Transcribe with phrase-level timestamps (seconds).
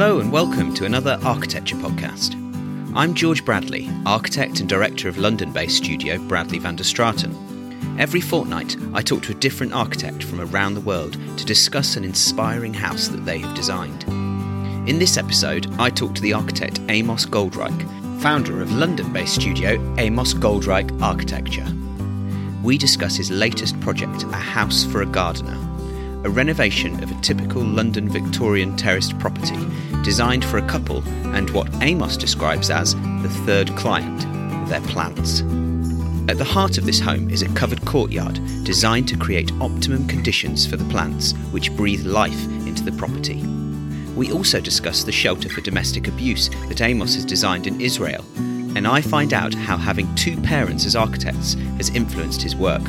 [0.00, 2.36] Hello and welcome to another architecture podcast.
[2.94, 7.34] I'm George Bradley, architect and director of London based studio Bradley van der Straeten.
[7.98, 12.04] Every fortnight, I talk to a different architect from around the world to discuss an
[12.04, 14.04] inspiring house that they have designed.
[14.88, 19.82] In this episode, I talk to the architect Amos Goldreich, founder of London based studio
[19.98, 21.66] Amos Goldreich Architecture.
[22.62, 25.58] We discuss his latest project, A House for a Gardener,
[26.24, 29.56] a renovation of a typical London Victorian terraced property
[30.02, 31.02] designed for a couple
[31.34, 34.20] and what Amos describes as the third client,
[34.68, 35.40] their plants.
[36.30, 40.66] At the heart of this home is a covered courtyard designed to create optimum conditions
[40.66, 43.42] for the plants which breathe life into the property.
[44.14, 48.24] We also discuss the shelter for domestic abuse that Amos has designed in Israel,
[48.76, 52.82] and I find out how having two parents as architects has influenced his work.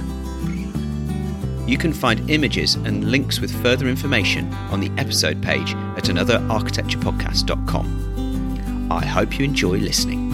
[1.70, 8.88] You can find images and links with further information on the episode page at anotherarchitecturepodcast.com.
[8.92, 10.32] I hope you enjoy listening.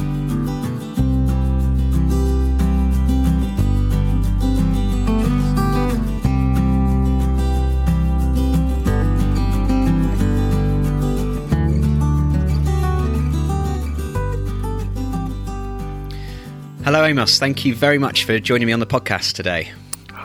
[16.86, 17.40] Hello, Amos.
[17.40, 19.74] Thank you very much for joining me on the podcast today.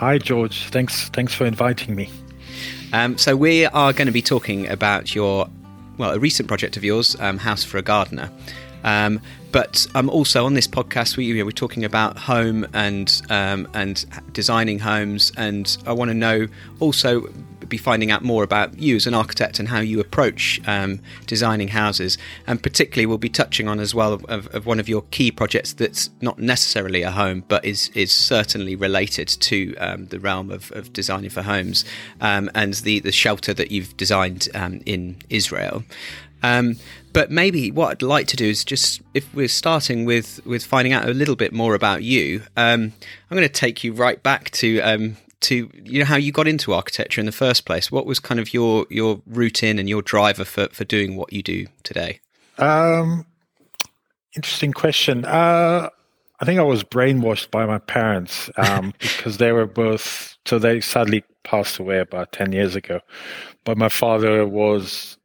[0.00, 0.64] Hi, George.
[0.70, 1.10] Thanks.
[1.10, 2.08] Thanks for inviting me.
[2.94, 5.46] Um, so we are going to be talking about your,
[5.98, 8.30] well, a recent project of yours, um, House for a Gardener.
[8.82, 9.20] Um,
[9.52, 14.78] but um, also on this podcast, we, we're talking about home and um, and designing
[14.78, 16.46] homes, and I want to know
[16.78, 17.28] also
[17.70, 21.68] be finding out more about you as an architect and how you approach um, designing
[21.68, 25.30] houses, and particularly we'll be touching on as well of, of, one of your key
[25.30, 30.50] projects that's not necessarily a home, but is is certainly related to um, the realm
[30.50, 31.84] of, of, designing for homes,
[32.20, 35.82] um, and the the shelter that you've designed um, in Israel.
[36.42, 36.76] Um,
[37.12, 40.92] but maybe what I'd like to do is just, if we're starting with with finding
[40.92, 42.92] out a little bit more about you, um,
[43.30, 46.46] I'm going to take you right back to um, to you know how you got
[46.46, 47.90] into architecture in the first place.
[47.90, 51.42] What was kind of your your routine and your driver for for doing what you
[51.42, 52.20] do today?
[52.58, 53.26] Um,
[54.36, 55.24] interesting question.
[55.24, 55.88] Uh,
[56.40, 60.36] I think I was brainwashed by my parents um, because they were both.
[60.46, 63.00] So they sadly passed away about ten years ago,
[63.64, 65.16] but my father was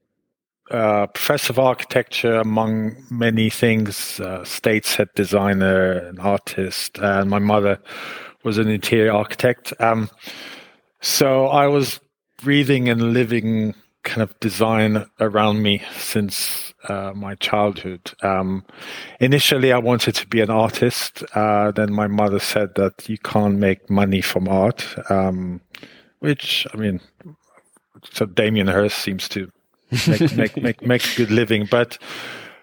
[0.72, 7.40] uh, professor of architecture, among many things, uh, stage set designer, and artist, and my
[7.40, 7.80] mother
[8.46, 9.74] was an interior architect.
[9.80, 10.10] Um,
[11.02, 12.00] so I was
[12.42, 13.74] breathing and living
[14.04, 18.14] kind of design around me since uh, my childhood.
[18.22, 18.64] Um,
[19.20, 21.24] initially, I wanted to be an artist.
[21.34, 25.60] Uh, then my mother said that you can't make money from art, um,
[26.20, 27.02] which I mean,
[28.14, 29.52] so Damien Hirst seems to
[30.08, 31.68] make make make make a good living.
[31.70, 31.98] But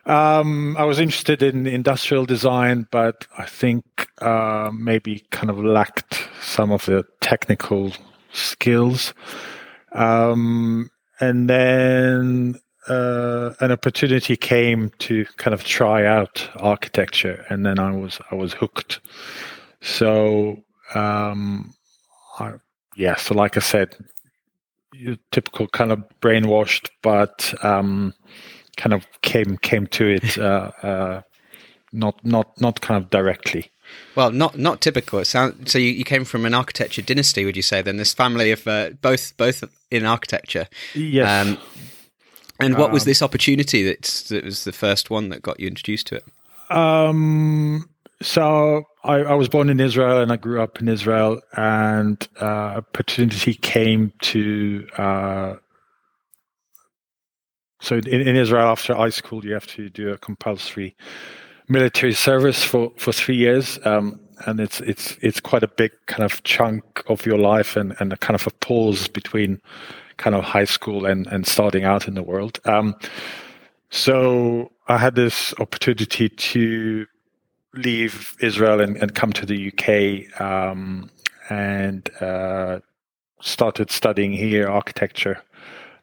[0.06, 3.84] um, I was interested in industrial design, but I think
[4.20, 7.92] uh, maybe kind of lacked some of the technical
[8.32, 9.14] skills.
[9.92, 12.56] Um, and then
[12.88, 18.34] uh, an opportunity came to kind of try out architecture, and then I was I
[18.34, 19.00] was hooked.
[19.80, 20.64] So
[20.94, 21.74] um,
[22.40, 22.54] I,
[22.96, 23.94] yeah, so like I said,
[25.30, 28.14] typical kind of brainwashed, but um,
[28.76, 31.22] kind of came came to it uh, uh,
[31.92, 33.70] not not not kind of directly.
[34.14, 35.24] Well, not not typical.
[35.24, 37.82] Sound, so you, you came from an architecture dynasty, would you say?
[37.82, 40.68] Then this family of uh, both both in architecture.
[40.94, 41.46] Yes.
[41.46, 41.58] Um,
[42.60, 45.66] and what was um, this opportunity that that was the first one that got you
[45.66, 46.24] introduced to it?
[46.70, 47.88] Um,
[48.22, 52.76] so I, I, was born in Israel and I grew up in Israel, and uh,
[52.76, 54.86] opportunity came to.
[54.96, 55.54] Uh,
[57.82, 60.94] so in, in, Israel, after high school, you have to do a compulsory
[61.68, 66.22] military service for, for three years, um, and it's it's it's quite a big kind
[66.22, 69.60] of chunk of your life, and, and a kind of a pause between
[70.16, 72.60] kind of high school and, and starting out in the world.
[72.64, 72.94] Um,
[73.90, 77.06] so I had this opportunity to
[77.74, 81.10] leave Israel and, and come to the UK um,
[81.50, 82.78] and uh,
[83.40, 85.42] started studying here architecture.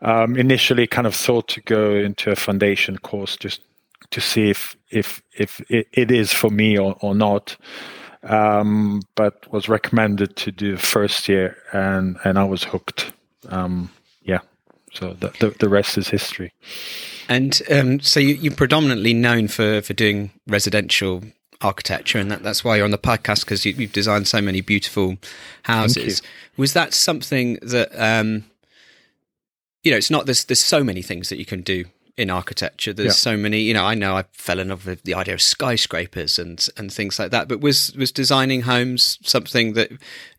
[0.01, 3.61] Um, initially, kind of thought to go into a foundation course just
[4.11, 7.57] to see if if if it, it is for me or, or not.
[8.23, 13.11] Um, but was recommended to do first year, and and I was hooked.
[13.49, 13.89] Um,
[14.23, 14.39] yeah,
[14.93, 16.53] so the, the, the rest is history.
[17.29, 21.23] And um, so you, are predominantly known for for doing residential
[21.61, 24.61] architecture, and that, that's why you're on the podcast because you, have designed so many
[24.61, 25.17] beautiful
[25.63, 26.21] houses.
[26.57, 28.45] Was that something that um,
[29.83, 29.97] you know?
[29.97, 31.85] It's not there's there's so many things that you can do
[32.19, 32.91] in architecture.
[32.91, 33.31] There's yeah.
[33.31, 36.37] so many, you know, I know I fell in love with the idea of skyscrapers
[36.37, 37.47] and and things like that.
[37.47, 39.89] But was was designing homes something that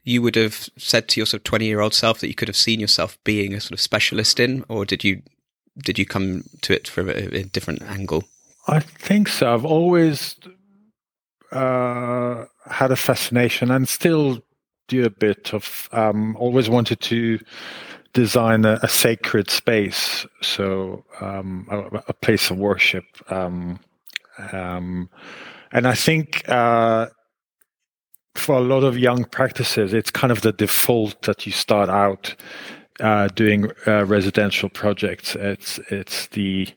[0.05, 2.49] you would have said to your sort of 20 year old self that you could
[2.49, 5.23] have seen yourself being a sort of specialist in, or did you
[5.79, 8.25] did you come to it from a, a different angle?
[8.69, 9.55] I think so.
[9.55, 10.37] I've always
[11.51, 14.43] uh, had a fascination and still
[14.89, 15.89] do a bit of.
[15.93, 17.39] Um, always wanted to
[18.13, 23.05] design a, a sacred space, so um, a, a, place of worship.
[23.29, 23.79] Um,
[24.53, 25.09] um,
[25.73, 27.07] and I think uh,
[28.35, 32.35] for a lot of young practices, it's kind of the default that you start out
[33.01, 35.37] uh, doing uh, residential projects.
[35.37, 36.69] It's it's the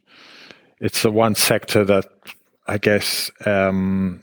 [0.80, 2.06] it's the one sector that
[2.68, 4.21] I guess um,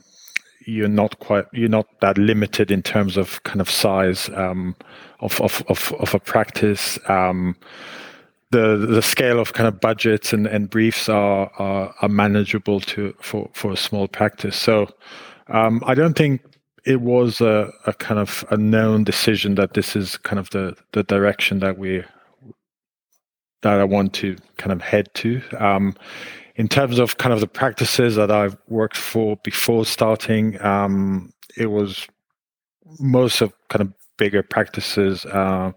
[0.65, 4.75] you're not quite you're not that limited in terms of kind of size um,
[5.19, 6.99] of, of, of of a practice.
[7.09, 7.55] Um,
[8.51, 13.15] the the scale of kind of budgets and, and briefs are, are, are manageable to
[13.21, 14.57] for for a small practice.
[14.57, 14.87] So
[15.47, 16.41] um, I don't think
[16.85, 20.75] it was a, a kind of a known decision that this is kind of the
[20.91, 22.03] the direction that we
[23.61, 25.41] that I want to kind of head to.
[25.57, 25.95] Um,
[26.61, 31.71] in terms of kind of the practices that I've worked for before starting, um, it
[31.71, 32.07] was
[32.99, 35.71] most of kind of bigger practices, uh,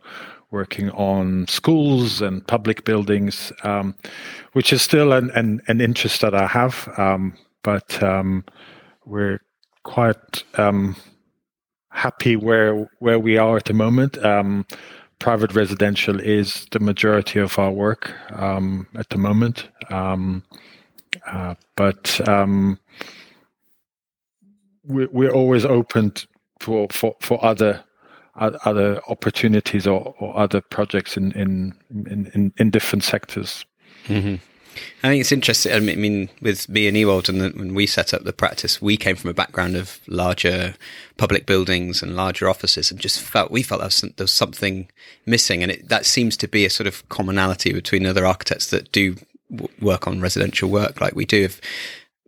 [0.50, 3.94] working on schools and public buildings, um,
[4.52, 6.86] which is still an, an, an, interest that I have.
[6.98, 8.44] Um, but um,
[9.06, 9.40] we're
[9.84, 10.96] quite um,
[11.92, 14.22] happy where where we are at the moment.
[15.19, 19.69] Private residential is the majority of our work um, at the moment.
[19.90, 20.43] Um,
[21.26, 22.78] uh, but um,
[24.84, 26.12] we, we're always open
[26.61, 27.84] for, for, for other
[28.37, 33.64] other opportunities or, or other projects in in, in, in different sectors.
[34.08, 34.37] Mm-hmm.
[35.03, 35.73] I think it's interesting.
[35.73, 39.17] I mean, with me and Ewald, and when we set up the practice, we came
[39.17, 40.75] from a background of larger
[41.17, 44.88] public buildings and larger offices, and just felt we felt there was, there was something
[45.26, 48.91] missing, and it, that seems to be a sort of commonality between other architects that
[48.93, 49.17] do
[49.50, 51.44] w- work on residential work like we do.
[51.44, 51.61] If,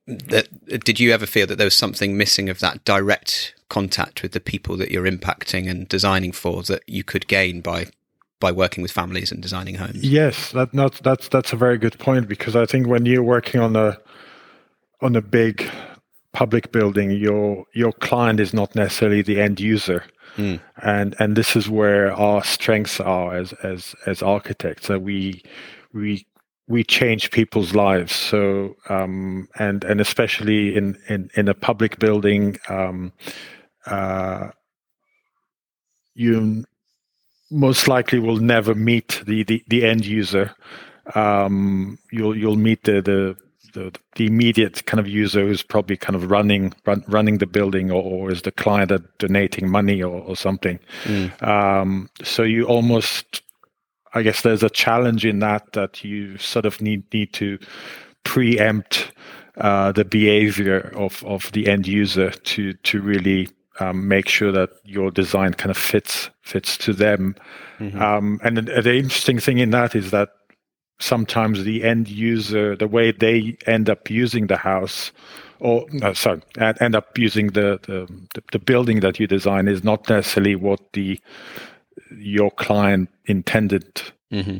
[0.06, 4.32] that, did you ever feel that there was something missing of that direct contact with
[4.32, 7.86] the people that you're impacting and designing for that you could gain by
[8.40, 10.04] by working with families and designing homes.
[10.04, 13.60] Yes, that not, that's that's a very good point because I think when you're working
[13.60, 13.98] on a
[15.00, 15.68] on a big
[16.32, 20.04] public building, your your client is not necessarily the end user.
[20.36, 20.60] Mm.
[20.82, 24.88] And and this is where our strengths are as as as architects.
[24.88, 25.42] That we
[25.94, 26.26] we
[26.68, 28.14] we change people's lives.
[28.14, 33.12] So um, and and especially in in in a public building, um,
[33.86, 34.50] uh,
[36.14, 36.64] you
[37.50, 40.54] most likely will never meet the, the, the end user.
[41.14, 43.36] Um, you'll you'll meet the, the
[43.76, 47.90] the, the immediate kind of user who's probably kind of running run, running the building
[47.90, 50.78] or, or, is the client that donating money or, or something.
[51.04, 51.42] Mm.
[51.42, 53.42] Um, so you almost,
[54.14, 57.58] I guess, there's a challenge in that that you sort of need need to
[58.24, 59.12] preempt
[59.58, 63.48] uh, the behavior of, of the end user to to really
[63.80, 67.36] um, make sure that your design kind of fits fits to them.
[67.78, 68.00] Mm-hmm.
[68.00, 70.30] Um, and the, the, interesting thing in that is that
[70.98, 75.12] sometimes the end user, the way they end up using the house,
[75.60, 80.08] or uh, sorry, end up using the, the the building that you design is not
[80.08, 81.20] necessarily what the
[82.16, 84.02] your client intended.
[84.32, 84.58] Mm-hmm.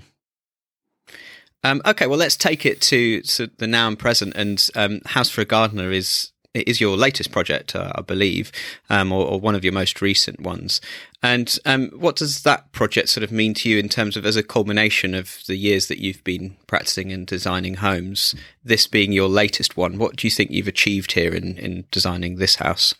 [1.67, 4.37] Um, okay, well, let's take it to, to the now and present.
[4.37, 8.51] And um, House for a Gardener is it is your latest project, uh, I believe,
[8.91, 10.81] um, or, or, one of your most recent ones.
[11.23, 14.37] And um, what does that project sort of mean to you in terms of as
[14.37, 18.35] a culmination of the years that you've been practicing and designing homes?
[18.65, 22.37] This being your latest one, what do you think you've achieved here in, in designing
[22.37, 22.95] this house?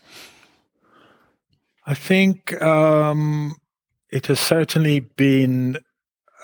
[1.85, 3.55] I think um,
[4.09, 5.77] it has certainly been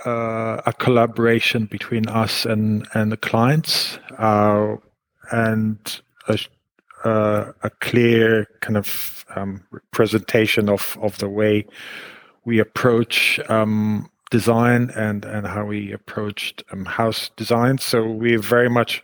[0.05, 4.75] uh, a collaboration between us and and the clients, uh,
[5.31, 6.37] and a,
[7.03, 11.65] uh, a clear kind of um, presentation of of the way
[12.45, 17.77] we approach um, design and and how we approached um, house design.
[17.77, 19.03] So we're very much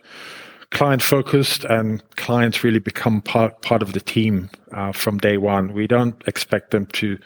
[0.70, 5.72] client focused, and clients really become part part of the team uh, from day one.
[5.72, 7.18] We don't expect them to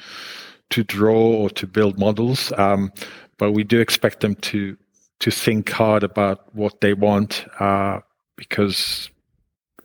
[0.71, 2.93] to draw or to build models, um,
[3.39, 4.77] but we do expect them to
[5.21, 8.01] to think hard about what they want uh,
[8.37, 9.11] because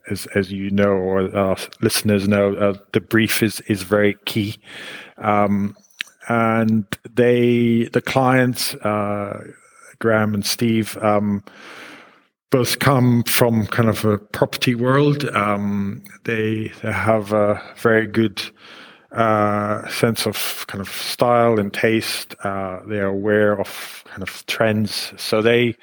[0.09, 4.57] as as you know or our listeners know, uh, the brief is is very key.
[5.17, 5.75] Um,
[6.29, 9.43] and they, the clients, uh,
[9.97, 11.43] Graham and Steve, um,
[12.51, 15.27] both come from kind of a property world.
[15.29, 18.41] Um, they, they have a very good
[19.11, 22.35] uh, sense of kind of style and taste.
[22.43, 25.75] Uh, they are aware of kind of trends, so they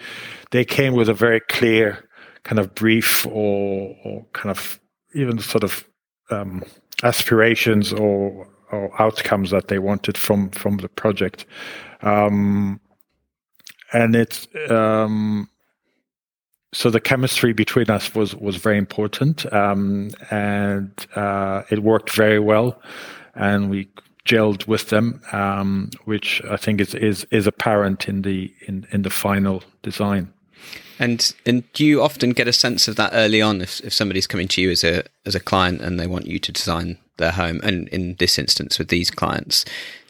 [0.53, 2.06] they came with a very clear
[2.47, 4.79] kind of brief or, or kind of
[5.15, 5.85] even sort of
[6.31, 6.63] um,
[7.03, 11.45] aspirations or, or outcomes that they wanted from from the project.
[12.03, 12.81] Um,
[13.93, 15.49] and it's um,
[16.73, 22.39] so the chemistry between us was was very important, um, and uh, it worked very
[22.39, 22.81] well,
[23.35, 23.89] and we
[24.25, 29.03] gelled with them, um, which I think is, is is apparent in the in, in
[29.03, 30.33] the final design.
[30.99, 34.27] And and do you often get a sense of that early on if, if somebody's
[34.27, 37.33] coming to you as a as a client and they want you to design their
[37.33, 39.65] home and in this instance with these clients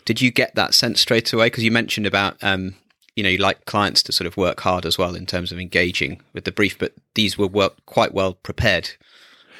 [0.04, 2.74] did you get that sense straight away because you mentioned about um,
[3.14, 5.58] you know you like clients to sort of work hard as well in terms of
[5.58, 8.90] engaging with the brief but these were work, quite well prepared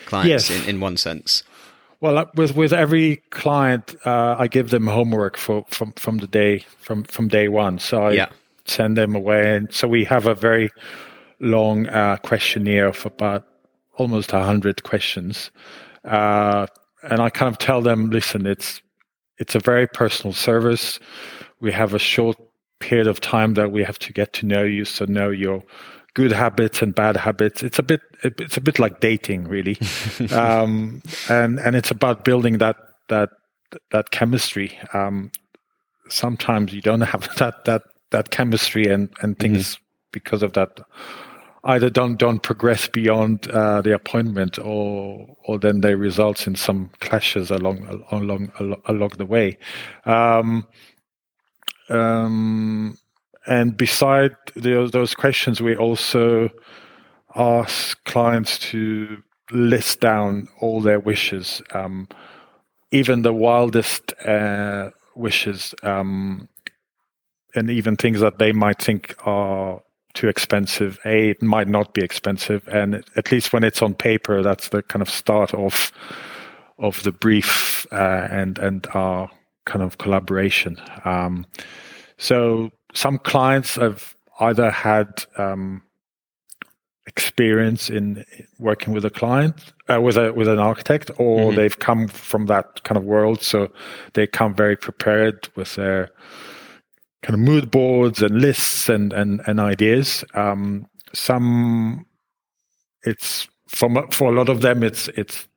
[0.06, 0.50] clients yes.
[0.50, 1.42] in, in one sense
[1.98, 6.26] well, uh, with with every client, uh, I give them homework for from from the
[6.26, 7.78] day from from day one.
[7.78, 8.28] So I yeah.
[8.66, 10.70] send them away, and so we have a very
[11.40, 13.46] long uh, questionnaire of about
[13.98, 15.50] almost hundred questions,
[16.04, 16.66] uh,
[17.02, 18.80] and I kind of tell them, listen, it's
[19.38, 20.98] it's a very personal service.
[21.60, 22.36] We have a short
[22.78, 25.62] period of time that we have to get to know you, so know your
[26.14, 27.62] good habits and bad habits.
[27.62, 29.78] It's a bit it's a bit like dating, really,
[30.30, 32.76] um, and and it's about building that
[33.08, 33.30] that
[33.90, 34.78] that chemistry.
[34.92, 35.30] Um,
[36.08, 39.82] sometimes you don't have that that that chemistry, and and things mm-hmm.
[40.12, 40.80] because of that
[41.66, 46.90] either don't don't progress beyond uh, the appointment, or or then they result in some
[47.00, 48.52] clashes along along
[48.86, 49.58] along the way.
[50.04, 50.66] Um,
[51.88, 52.96] um,
[53.46, 56.50] and beside the, those questions, we also
[57.36, 62.08] ask clients to list down all their wishes, um,
[62.90, 66.48] even the wildest uh, wishes, um,
[67.54, 69.80] and even things that they might think are
[70.16, 70.98] too expensive.
[71.04, 74.82] A, it might not be expensive, and at least when it's on paper, that's the
[74.82, 75.92] kind of start of
[76.78, 79.30] of the brief uh, and and our
[79.66, 80.80] kind of collaboration.
[81.04, 81.46] Um,
[82.18, 85.82] so some clients have either had um,
[87.06, 88.24] experience in
[88.58, 91.56] working with a client uh, with a with an architect or mm-hmm.
[91.56, 93.68] they've come from that kind of world so
[94.14, 96.10] they come very prepared with their
[97.26, 102.06] kind of mood boards and lists and and, and ideas um, some
[103.02, 105.48] it's from for a lot of them it's it's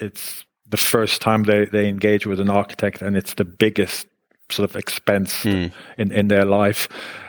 [0.00, 4.06] it's the first time they they engage with an architect and it's the biggest
[4.50, 5.72] sort of expense mm.
[5.96, 6.88] in in their life.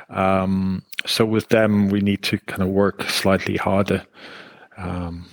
[0.09, 4.05] Um, so with them, we need to kind of work slightly harder.
[4.77, 5.27] Um,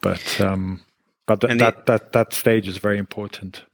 [0.00, 0.80] but um,
[1.26, 3.64] but th- that that that stage is very important.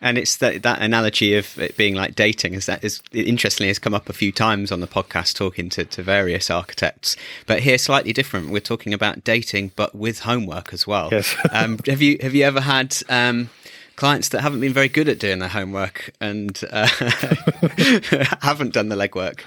[0.00, 3.78] And it's that that analogy of it being like dating is that is interestingly has
[3.78, 7.16] come up a few times on the podcast talking to, to various architects.
[7.46, 8.50] But here slightly different.
[8.50, 11.08] We're talking about dating, but with homework as well.
[11.10, 11.34] Yes.
[11.52, 13.50] um, have you have you ever had um,
[13.96, 16.86] clients that haven't been very good at doing their homework and uh,
[18.40, 19.40] haven't done the legwork?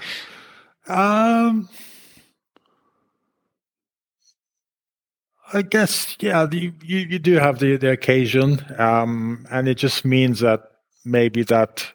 [0.88, 1.68] Um,
[5.52, 10.04] I guess yeah, the, you you do have the the occasion, um, and it just
[10.04, 10.62] means that
[11.04, 11.86] maybe that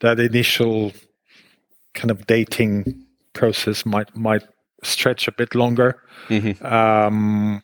[0.00, 0.92] that initial
[1.94, 4.44] kind of dating process might might
[4.82, 6.02] stretch a bit longer.
[6.28, 6.64] Mm-hmm.
[6.64, 7.62] Um,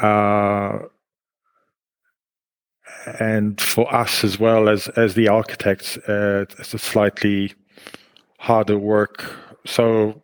[0.00, 0.78] uh,
[3.18, 7.54] and for us as well as as the architects, uh, it's a slightly
[8.38, 9.34] harder work.
[9.66, 10.22] So,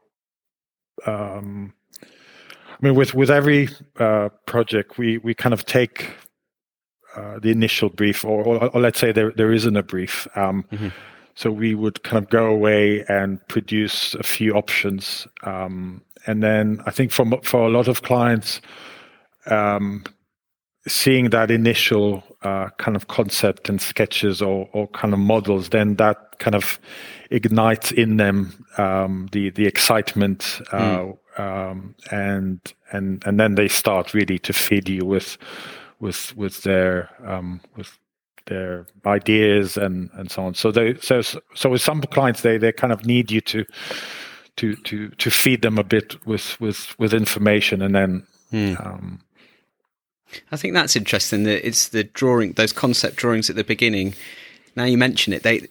[1.06, 1.72] um,
[2.80, 3.68] I mean, with with every
[3.98, 6.10] uh, project, we we kind of take
[7.16, 10.28] uh, the initial brief, or, or, or, let's say there there isn't a brief.
[10.36, 10.88] Um, mm-hmm.
[11.34, 16.80] So we would kind of go away and produce a few options, um, and then
[16.86, 18.60] I think for for a lot of clients,
[19.46, 20.04] um,
[20.86, 25.96] seeing that initial uh, kind of concept and sketches or, or kind of models, then
[25.96, 26.78] that kind of
[27.30, 31.18] ignites in them um, the the excitement, uh, mm.
[31.38, 32.60] Um, and
[32.92, 35.38] and and then they start really to feed you with
[36.00, 37.98] with with their um, with
[38.46, 40.54] their ideas and and so on.
[40.54, 43.64] So they so so with some clients they they kind of need you to
[44.56, 48.26] to to to feed them a bit with with with information and then.
[48.52, 49.18] Mm
[50.52, 51.44] I think that's interesting.
[51.44, 54.14] That it's the drawing, those concept drawings at the beginning.
[54.76, 55.68] Now you mention it, they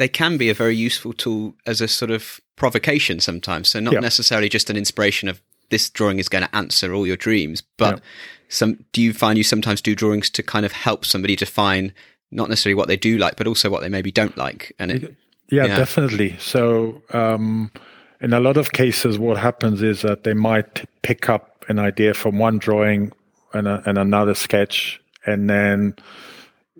[0.00, 3.68] they can be a very useful tool as a sort of provocation sometimes.
[3.68, 7.18] So not necessarily just an inspiration of this drawing is going to answer all your
[7.18, 7.62] dreams.
[7.76, 8.04] But yeah.
[8.48, 11.92] some do you find you sometimes do drawings to kind of help somebody define
[12.30, 14.74] not necessarily what they do like, but also what they maybe don't like?
[14.78, 15.14] And it,
[15.50, 15.76] yeah, yeah.
[15.76, 16.34] definitely.
[16.38, 17.70] So um,
[18.22, 22.14] in a lot of cases, what happens is that they might pick up an idea
[22.14, 23.12] from one drawing
[23.52, 25.94] and, a, and another sketch, and then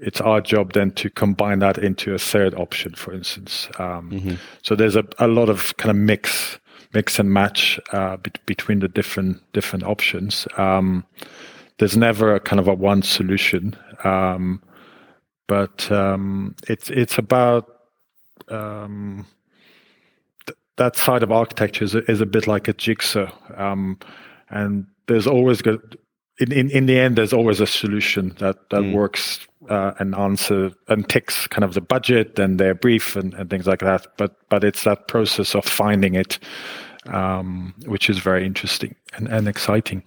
[0.00, 3.68] it's our job then to combine that into a third option, for instance.
[3.78, 4.34] Um, mm-hmm.
[4.62, 6.58] So there's a, a lot of kind of mix,
[6.94, 10.48] mix and match uh, be- between the different different options.
[10.56, 11.04] Um,
[11.78, 14.62] there's never a kind of a one solution, um,
[15.46, 17.66] but um, it's it's about
[18.48, 19.26] um,
[20.46, 23.98] th- that side of architecture is a, is a bit like a jigsaw, um,
[24.48, 25.98] and there's always good.
[26.40, 28.94] In, in, in the end, there's always a solution that, that mm.
[28.94, 33.50] works uh, and answer and ticks kind of the budget and their brief and, and
[33.50, 34.06] things like that.
[34.16, 36.38] But but it's that process of finding it,
[37.06, 40.02] um, which is very interesting and, and exciting.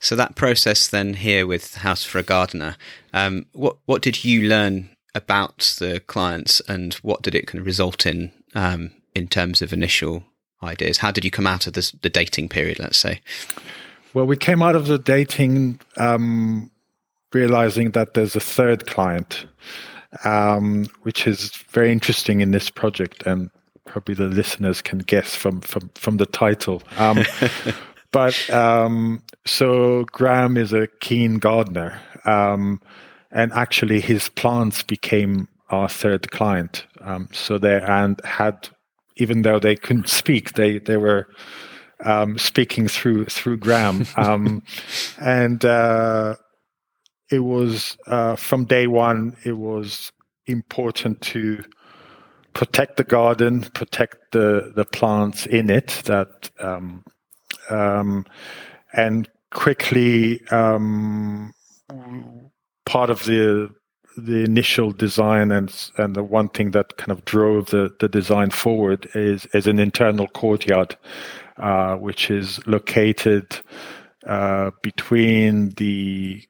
[0.00, 2.76] So that process then here with House for a Gardener,
[3.12, 7.66] um, what what did you learn about the clients and what did it kind of
[7.66, 10.24] result in um, in terms of initial
[10.62, 10.98] ideas?
[10.98, 12.78] How did you come out of this, the dating period?
[12.78, 13.20] Let's say.
[14.14, 16.70] Well, we came out of the dating um,
[17.32, 19.44] realizing that there's a third client,
[20.24, 23.50] um, which is very interesting in this project, and
[23.86, 26.80] probably the listeners can guess from from from the title.
[26.96, 27.24] Um,
[28.12, 32.80] but um, so Graham is a keen gardener, um,
[33.32, 36.86] and actually his plants became our third client.
[37.00, 38.68] Um, so they and had,
[39.16, 41.26] even though they couldn't speak, they they were.
[42.04, 44.06] Um, speaking through through Graham,
[45.18, 46.34] and uh,
[47.30, 49.36] it was uh, from day one.
[49.44, 50.12] It was
[50.46, 51.64] important to
[52.52, 56.02] protect the garden, protect the the plants in it.
[56.04, 57.04] That um,
[57.70, 58.26] um,
[58.92, 61.54] and quickly um,
[62.86, 63.70] part of the
[64.16, 68.50] the initial design and and the one thing that kind of drove the the design
[68.50, 70.96] forward is is an internal courtyard,
[71.58, 73.58] uh, which is located
[74.26, 76.42] uh, between the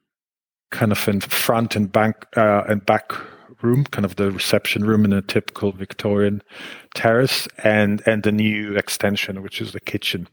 [0.70, 3.12] kind of front and back uh, and back
[3.62, 6.42] room, kind of the reception room in a typical Victorian
[6.94, 10.28] terrace, and and the new extension, which is the kitchen.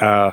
[0.00, 0.32] Uh,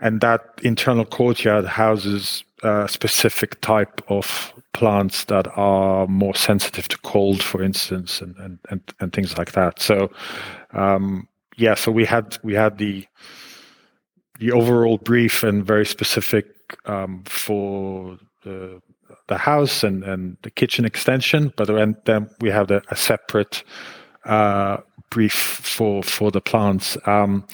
[0.00, 6.98] and that internal courtyard houses a specific type of plants that are more sensitive to
[6.98, 9.80] cold, for instance, and and and, and things like that.
[9.80, 10.10] So,
[10.72, 13.06] um, yeah, so we had we had the
[14.38, 16.46] the overall brief and very specific
[16.86, 18.80] um, for the
[19.26, 21.66] the house and, and the kitchen extension, but
[22.04, 23.62] then, we have the, a separate
[24.24, 24.78] uh,
[25.10, 27.44] brief for for the plants, um,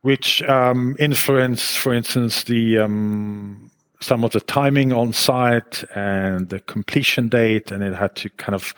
[0.00, 3.70] which um, influence, for instance, the um,
[4.00, 8.54] some of the timing on site and the completion date, and it had to kind
[8.54, 8.74] of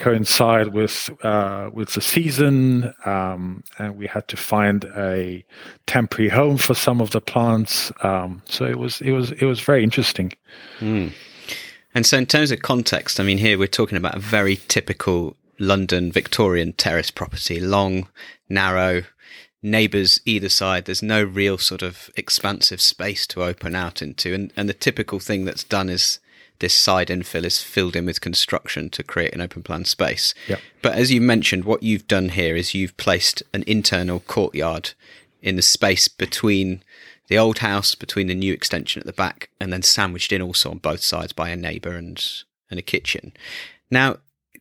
[0.00, 5.44] coincide with uh, with the season, um, and we had to find a
[5.86, 7.92] temporary home for some of the plants.
[8.02, 10.32] Um, so it was it was it was very interesting.
[10.80, 11.12] Mm.
[11.94, 15.36] And so, in terms of context, I mean, here we're talking about a very typical
[15.58, 18.08] London Victorian terrace property, long,
[18.48, 19.02] narrow,
[19.62, 20.84] neighbours either side.
[20.86, 25.20] There's no real sort of expansive space to open out into, and and the typical
[25.20, 26.18] thing that's done is
[26.60, 30.32] this side infill is filled in with construction to create an open plan space.
[30.48, 30.60] Yep.
[30.82, 34.92] But as you mentioned, what you've done here is you've placed an internal courtyard
[35.42, 36.82] in the space between
[37.28, 40.70] the old house, between the new extension at the back, and then sandwiched in also
[40.70, 42.22] on both sides by a neighbour and
[42.70, 43.32] and a kitchen.
[43.90, 44.18] Now,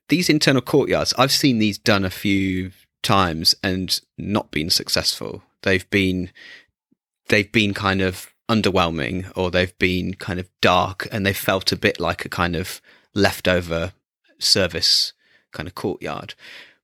[0.08, 2.72] these internal courtyards, I've seen these done a few
[3.04, 5.44] times and not been successful.
[5.62, 6.32] They've been
[7.28, 11.78] they've been kind of underwhelming or they've been kind of dark and they felt a
[11.78, 12.82] bit like a kind of
[13.14, 13.94] leftover
[14.40, 15.14] service
[15.52, 16.34] kind of courtyard.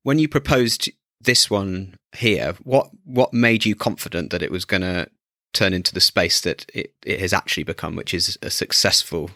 [0.04, 4.82] When you proposed this one here, what what made you confident that it was going
[4.82, 5.08] to
[5.54, 9.32] turn into the space that it, it has actually become, which is a successful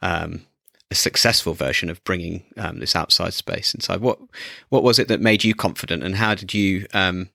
[0.00, 0.46] um,
[0.90, 4.00] a successful version of bringing um, this outside space inside?
[4.00, 4.18] What
[4.70, 7.28] what was it that made you confident, and how did you um,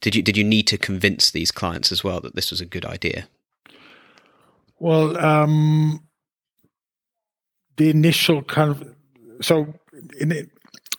[0.00, 2.66] did you did you need to convince these clients as well that this was a
[2.66, 3.28] good idea?
[4.78, 6.00] Well, um,
[7.76, 8.94] the initial kind of
[9.40, 9.74] so
[10.20, 10.48] in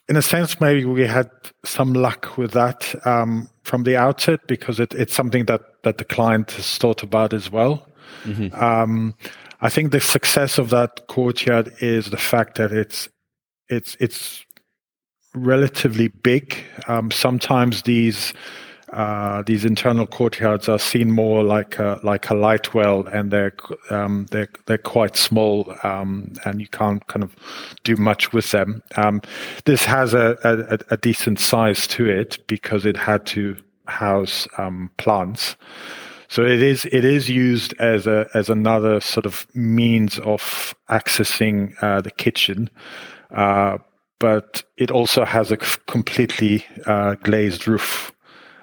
[0.07, 1.29] in a sense, maybe we had
[1.63, 6.05] some luck with that um, from the outset because it, it's something that that the
[6.05, 7.87] client has thought about as well.
[8.23, 8.55] Mm-hmm.
[8.63, 9.15] Um,
[9.61, 13.09] I think the success of that courtyard is the fact that it's
[13.69, 14.45] it's it's
[15.33, 16.55] relatively big.
[16.87, 18.33] Um, sometimes these
[18.95, 23.53] uh, these internal courtyards are seen more like a, like a light well, and they're
[23.89, 27.35] um, they're they're quite small, um, and you can't kind of
[27.83, 28.81] do much with them.
[28.95, 29.21] Um,
[29.65, 34.89] this has a, a, a, decent size to it because it had to house um,
[34.97, 35.57] plants.
[36.29, 41.73] So it is it is used as a as another sort of means of accessing
[41.83, 42.69] uh, the kitchen.
[43.29, 43.77] Uh,
[44.19, 48.13] but it also has a completely uh, glazed roof,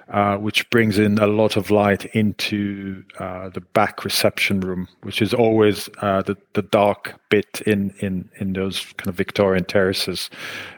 [0.09, 5.23] uh, which brings in a lot of light into uh, the back reception room, which
[5.23, 10.31] is always uh, the, the dark bit in, in, in those kind of Victorian terraces.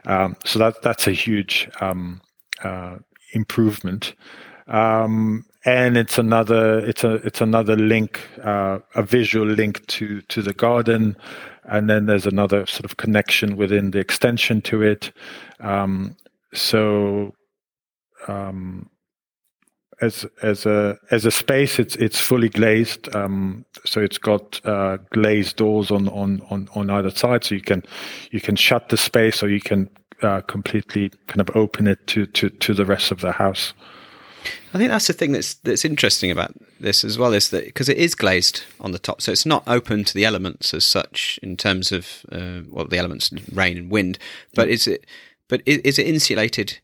[0.07, 2.21] Um, so that that's a huge um,
[2.63, 2.97] uh,
[3.33, 4.15] improvement.
[4.67, 10.43] Um, and it's another it's a it's another link, uh, a visual link to to
[10.43, 11.17] the garden
[11.67, 15.13] and then there's another sort of connection within the extension to it.
[15.61, 16.17] Um,
[16.53, 17.35] so
[18.29, 18.91] um,
[20.01, 23.15] as as a as a space, it's it's fully glazed.
[23.15, 27.61] Um, so it's got uh, glazed doors on, on on on either side, so you
[27.61, 27.83] can
[28.31, 29.89] you can shut the space or you can
[30.23, 33.73] uh, completely kind of open it to to to the rest of the house.
[34.75, 37.89] I think that's the thing that's that's interesting about this as well is that because
[37.89, 41.39] it is glazed on the top, so it's not open to the elements as such
[41.43, 44.19] in terms of uh, well the elements rain and wind,
[44.55, 45.07] but is it
[45.49, 46.79] but is it insulated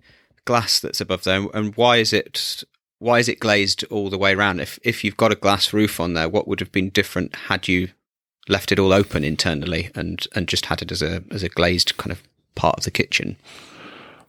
[0.45, 2.65] glass that's above there, and why is it
[3.01, 4.61] why is it glazed all the way around?
[4.61, 7.67] If if you've got a glass roof on there, what would have been different had
[7.67, 7.89] you
[8.49, 11.97] left it all open internally and and just had it as a as a glazed
[11.97, 12.23] kind of
[12.55, 13.37] part of the kitchen?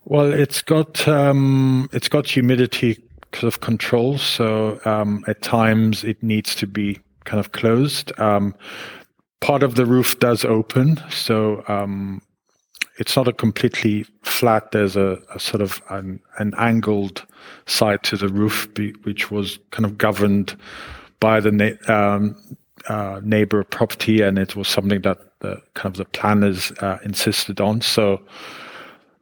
[0.06, 2.98] Well, it's got um, it's got humidity
[3.34, 4.18] sort of control.
[4.18, 8.18] So um, at times it needs to be kind of closed.
[8.20, 8.56] Um,
[9.42, 12.22] part of the roof does open, so um,
[13.02, 14.72] it's not a completely flat.
[14.72, 17.26] There's a, a sort of an, an, angled
[17.66, 18.68] side to the roof,
[19.02, 20.56] which was kind of governed
[21.20, 22.36] by the na- um,
[22.88, 27.60] uh, neighbor property, and it was something that the kind of the planners uh, insisted
[27.60, 27.82] on.
[27.82, 28.22] So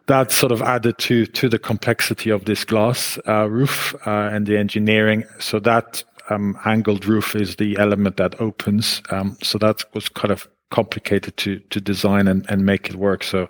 [0.08, 4.46] that sort of added to to the complexity of this glass uh, roof uh, and
[4.46, 5.24] the engineering.
[5.40, 9.02] So that um, angled roof is the element that opens.
[9.10, 13.24] Um, so that was kind of complicated to to design and, and make it work.
[13.24, 13.50] So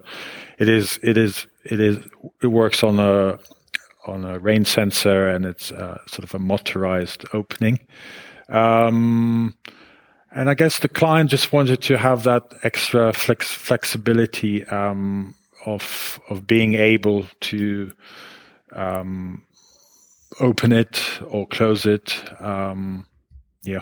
[0.58, 1.98] it is it is it is
[2.42, 3.40] it works on a
[4.08, 7.80] on a rain sensor and it's uh, sort of a motorized opening.
[8.50, 9.56] Um,
[10.32, 16.20] and I guess the client just wanted to have that extra flex flexibility um, of
[16.30, 17.92] of being able to
[18.74, 19.44] um,
[20.40, 22.24] open it or close it.
[22.42, 23.06] Um,
[23.64, 23.82] yeah.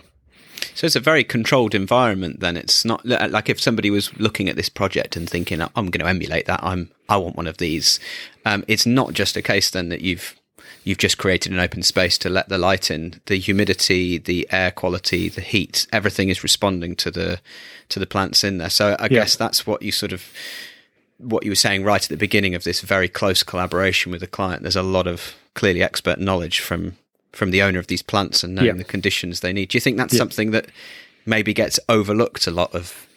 [0.78, 2.40] So it's a very controlled environment.
[2.40, 6.02] Then it's not like if somebody was looking at this project and thinking, "I'm going
[6.02, 6.64] to emulate that.
[6.64, 8.00] I'm I want one of these."
[8.46, 10.40] Um, it's not just a case then that you've
[10.84, 13.20] you've just created an open space to let the light in.
[13.26, 17.42] The humidity, the air quality, the heat, everything is responding to the
[17.90, 18.70] to the plants in there.
[18.70, 19.08] So I yeah.
[19.08, 20.32] guess that's what you sort of
[21.18, 24.28] what you were saying right at the beginning of this very close collaboration with the
[24.28, 24.62] client.
[24.62, 26.98] There's a lot of clearly expert knowledge from
[27.32, 28.74] from the owner of these plants and knowing yeah.
[28.74, 29.70] the conditions they need.
[29.70, 30.20] Do you think that's yeah.
[30.20, 30.68] something that
[31.26, 33.08] maybe gets overlooked a lot of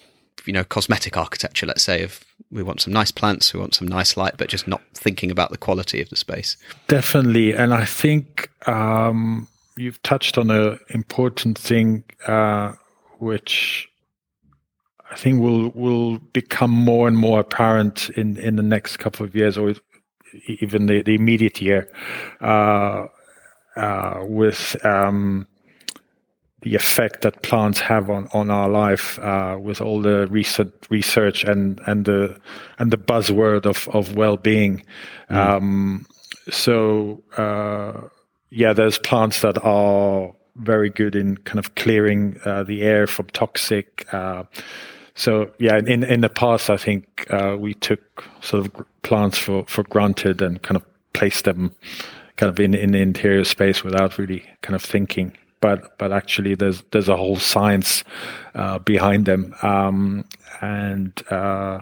[0.46, 3.86] you know cosmetic architecture let's say if we want some nice plants we want some
[3.86, 6.56] nice light but just not thinking about the quality of the space
[6.88, 9.46] definitely and i think um,
[9.76, 12.72] you've touched on an important thing uh,
[13.18, 13.90] which
[15.10, 19.34] I think will will become more and more apparent in in the next couple of
[19.34, 19.74] years, or
[20.46, 21.90] even the, the immediate year,
[22.40, 23.06] uh,
[23.76, 25.46] uh, with um,
[26.62, 31.44] the effect that plants have on, on our life, uh, with all the recent research
[31.44, 32.38] and and the
[32.78, 34.84] and the buzzword of of well being.
[35.30, 35.36] Mm.
[35.36, 36.06] Um,
[36.50, 38.08] so uh,
[38.50, 43.26] yeah, there's plants that are very good in kind of clearing uh, the air from
[43.26, 44.12] toxic.
[44.12, 44.44] Uh,
[45.14, 49.64] so yeah, in in the past, I think uh, we took sort of plants for
[49.66, 51.74] for granted and kind of placed them
[52.40, 55.36] kind of in in the interior space without really kind of thinking.
[55.60, 58.02] But but actually, there's there's a whole science
[58.54, 60.24] uh, behind them, um,
[60.62, 61.80] and uh,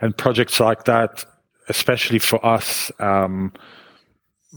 [0.00, 1.24] and projects like that,
[1.68, 2.90] especially for us.
[2.98, 3.52] Um,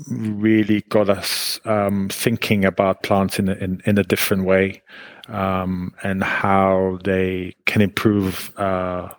[0.08, 4.82] really got us um, thinking about plants in in, in a different way
[5.28, 9.10] um, and how they can improve uh,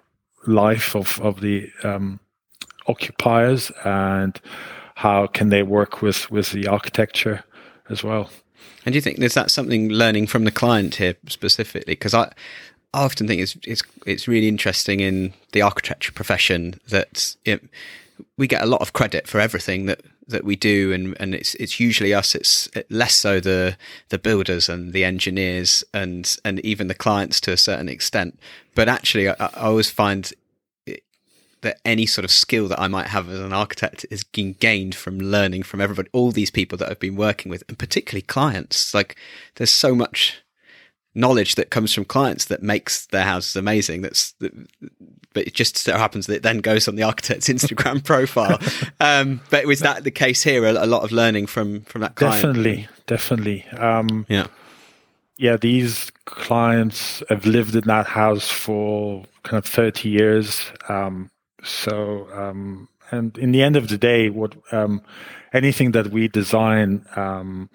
[0.46, 2.18] life of of the um,
[2.88, 4.40] occupiers and
[5.00, 7.42] how can they work with with the architecture
[7.88, 8.28] as well.
[8.84, 11.94] And do you think is that something learning from the client here specifically?
[11.94, 12.24] Because I,
[12.92, 17.62] I often think it's it's it's really interesting in the architecture profession that it,
[18.36, 21.54] we get a lot of credit for everything that that we do, and and it's
[21.54, 22.34] it's usually us.
[22.34, 23.78] It's less so the
[24.10, 28.38] the builders and the engineers and and even the clients to a certain extent.
[28.74, 30.30] But actually, I, I always find
[31.62, 34.94] that any sort of skill that I might have as an architect is being gained
[34.94, 38.94] from learning from everybody, all these people that I've been working with, and particularly clients.
[38.94, 39.16] Like,
[39.56, 40.42] there's so much
[41.14, 44.02] knowledge that comes from clients that makes their houses amazing.
[44.02, 44.52] That's, that,
[45.32, 48.58] but it just so happens that it then goes on the architect's Instagram profile.
[49.00, 50.64] Um, but was that the case here?
[50.64, 52.42] A, lot of learning from from that client.
[52.42, 53.64] Definitely, definitely.
[53.68, 54.46] Um, yeah,
[55.36, 55.56] yeah.
[55.56, 60.64] These clients have lived in that house for kind of thirty years.
[60.88, 61.30] Um,
[61.62, 65.02] so, um, and in the end of the day, what um,
[65.52, 67.70] anything that we design, um,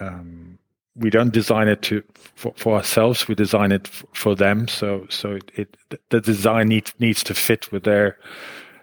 [0.00, 0.58] um,
[0.94, 2.02] we don't design it to
[2.34, 3.26] for, for ourselves.
[3.28, 4.68] We design it f- for them.
[4.68, 8.18] So, so it, it the design needs needs to fit with their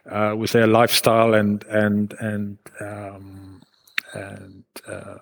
[0.10, 3.62] uh, with their lifestyle and and and um,
[4.14, 5.18] and uh,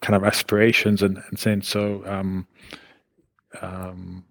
[0.00, 2.02] kind of aspirations and and saying so.
[2.04, 2.46] Um,
[3.62, 4.24] um,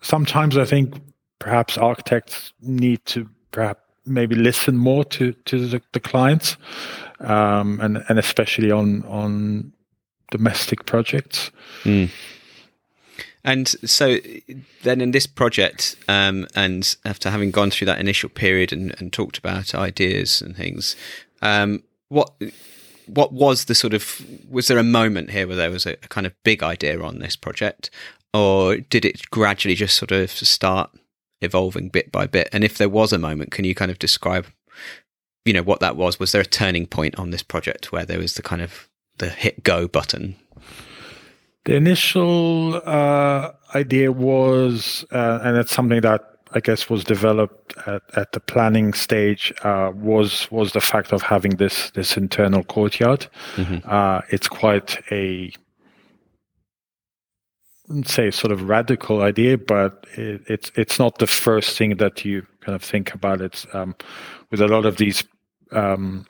[0.00, 0.94] sometimes I think
[1.40, 6.56] perhaps architects need to perhaps maybe listen more to to the, the clients,
[7.20, 9.72] um, and and especially on on
[10.30, 11.50] domestic projects.
[11.82, 12.10] Mm.
[13.42, 14.18] And so
[14.82, 19.12] then in this project, um, and after having gone through that initial period and, and
[19.12, 20.94] talked about ideas and things,
[21.40, 22.32] um, what
[23.06, 26.08] what was the sort of was there a moment here where there was a, a
[26.08, 27.90] kind of big idea on this project,
[28.34, 30.90] or did it gradually just sort of start
[31.40, 32.48] evolving bit by bit?
[32.52, 34.46] And if there was a moment, can you kind of describe,
[35.44, 36.18] you know, what that was?
[36.18, 39.28] Was there a turning point on this project where there was the kind of the
[39.28, 40.36] hit go button?
[41.64, 46.22] The initial uh, idea was, uh, and it's something that
[46.52, 51.22] I guess was developed at, at the planning stage, uh, was was the fact of
[51.22, 53.26] having this this internal courtyard.
[53.56, 53.88] Mm-hmm.
[53.88, 55.52] Uh, it's quite a
[58.04, 62.46] say sort of radical idea, but it, it's it's not the first thing that you
[62.60, 63.40] kind of think about.
[63.40, 63.94] It's um,
[64.50, 65.24] with a lot of these
[65.72, 66.26] um,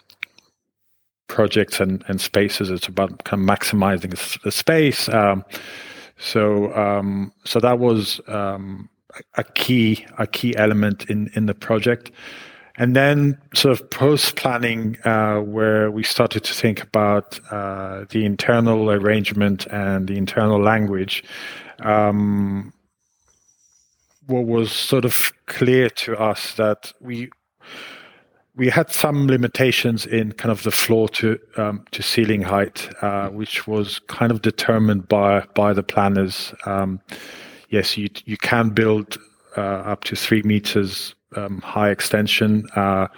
[1.28, 2.70] projects and, and spaces.
[2.70, 5.08] It's about kind of maximizing the space.
[5.08, 5.44] Um,
[6.18, 8.88] so um, so that was um,
[9.36, 12.10] a key a key element in in the project.
[12.80, 18.24] And then, sort of post planning, uh, where we started to think about uh, the
[18.24, 21.22] internal arrangement and the internal language,
[21.80, 22.72] um,
[24.28, 27.28] what was sort of clear to us that we
[28.56, 33.28] we had some limitations in kind of the floor to um, to ceiling height, uh,
[33.28, 36.54] which was kind of determined by by the planners.
[36.64, 36.98] Um,
[37.68, 39.18] yes, you you can build
[39.58, 42.66] uh, up to three meters um, high extension.
[42.74, 43.08] Uh,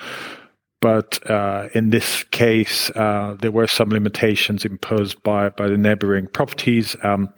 [0.81, 6.27] but uh, in this case, uh, there were some limitations imposed by, by the neighboring
[6.27, 7.33] properties, um,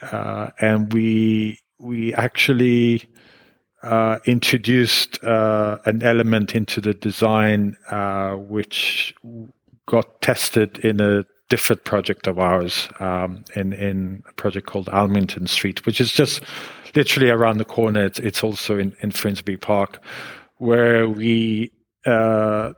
[0.00, 3.02] uh, and we we actually
[3.82, 7.76] uh, introduced uh, an element into the design
[8.48, 9.12] which
[9.86, 15.48] got tested in a different project of ours um, in in a project called Almington
[15.48, 16.42] Street, which is just
[16.94, 18.04] literally around the corner.
[18.04, 20.02] It's, it's also in, in Finsbury Park,
[20.58, 21.70] where we
[22.04, 22.72] uh,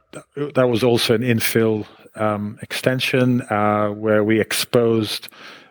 [0.54, 5.28] that was also an infill um, extension uh, where we exposed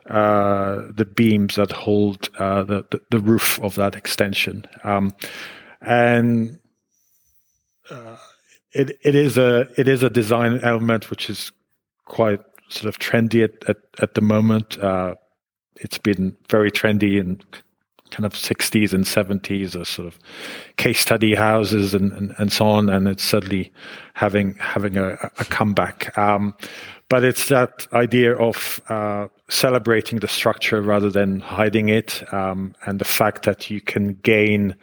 [0.10, 5.14] uh, the beams that hold uh, the, the, the roof of that extension, um,
[5.82, 6.60] and
[7.90, 8.18] uh,
[8.74, 11.52] it it is a it is a design element which is
[12.06, 14.78] quite sort of trendy at at, at the moment.
[14.80, 15.16] Uh,
[15.78, 17.44] it's been very trendy and
[18.14, 20.20] kind of 60s and 70s or sort of
[20.78, 22.90] case study houses and, and, and so on.
[22.90, 23.72] And it's suddenly
[24.14, 26.16] having having a, a comeback.
[26.18, 26.54] Um,
[27.10, 33.00] but it's that idea of uh, celebrating the structure rather than hiding it, um, and
[33.00, 34.76] the fact that you can gain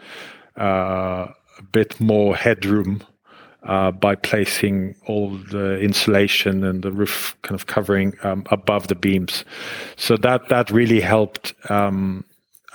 [0.58, 1.26] uh,
[1.58, 3.02] a bit more headroom
[3.64, 8.94] uh, by placing all the insulation and the roof kind of covering um, above the
[8.94, 9.44] beams.
[9.96, 12.24] So that that really helped um,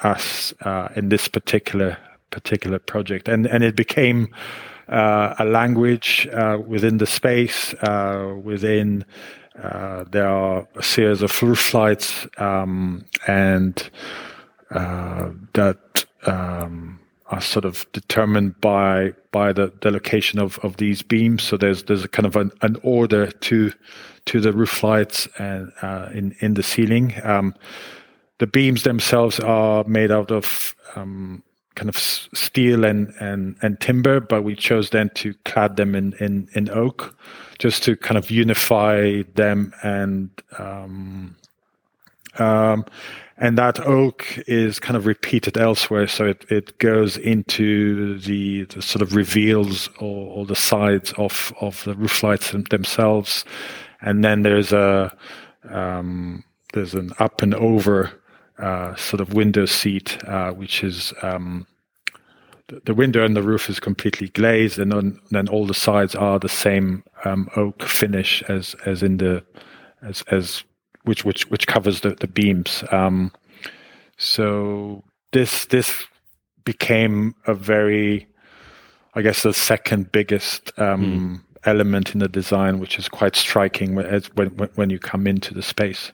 [0.03, 1.97] us uh, in this particular
[2.31, 4.27] particular project, and and it became
[4.89, 7.73] uh, a language uh, within the space.
[7.75, 9.05] Uh, within
[9.61, 13.89] uh, there are a series of roof lights, um, and
[14.71, 21.01] uh, that um, are sort of determined by by the, the location of, of these
[21.01, 21.43] beams.
[21.43, 23.71] So there's there's a kind of an, an order to
[24.25, 25.71] to the roof lights and
[26.13, 27.13] in in the ceiling.
[27.23, 27.55] Um,
[28.39, 31.43] the beams themselves are made out of um,
[31.75, 36.13] kind of steel and, and, and timber, but we chose then to clad them in,
[36.19, 37.17] in, in oak
[37.59, 41.35] just to kind of unify them and um,
[42.37, 42.85] um,
[43.37, 46.07] and that oak is kind of repeated elsewhere.
[46.07, 51.53] So it, it goes into the, the sort of reveals or, or, the sides of,
[51.59, 53.43] of the roof lights themselves.
[54.01, 55.15] And then there's a
[55.69, 56.43] um,
[56.73, 58.11] there's an up and over
[58.59, 61.67] uh, sort of window seat, uh, which is um,
[62.85, 66.39] the window and the roof is completely glazed, and then, then all the sides are
[66.39, 69.43] the same um, oak finish as as in the
[70.01, 70.63] as as
[71.03, 72.83] which which which covers the the beams.
[72.91, 73.31] Um,
[74.17, 76.05] so this this
[76.63, 78.27] became a very,
[79.13, 81.67] I guess, the second biggest um, mm.
[81.69, 85.61] element in the design, which is quite striking when, when when you come into the
[85.61, 86.11] space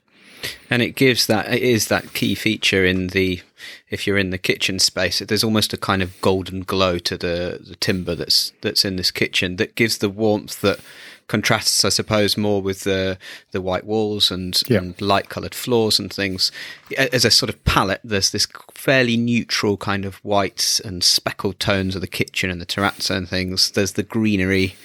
[0.70, 3.42] and it gives that it is that key feature in the
[3.90, 7.60] if you're in the kitchen space there's almost a kind of golden glow to the,
[7.68, 10.80] the timber that's that's in this kitchen that gives the warmth that
[11.28, 13.18] contrasts i suppose more with the
[13.52, 14.80] the white walls and, yeah.
[14.80, 16.52] and light colored floors and things
[16.98, 21.96] as a sort of palette there's this fairly neutral kind of whites and speckled tones
[21.96, 24.76] of the kitchen and the terrazzo and things there's the greenery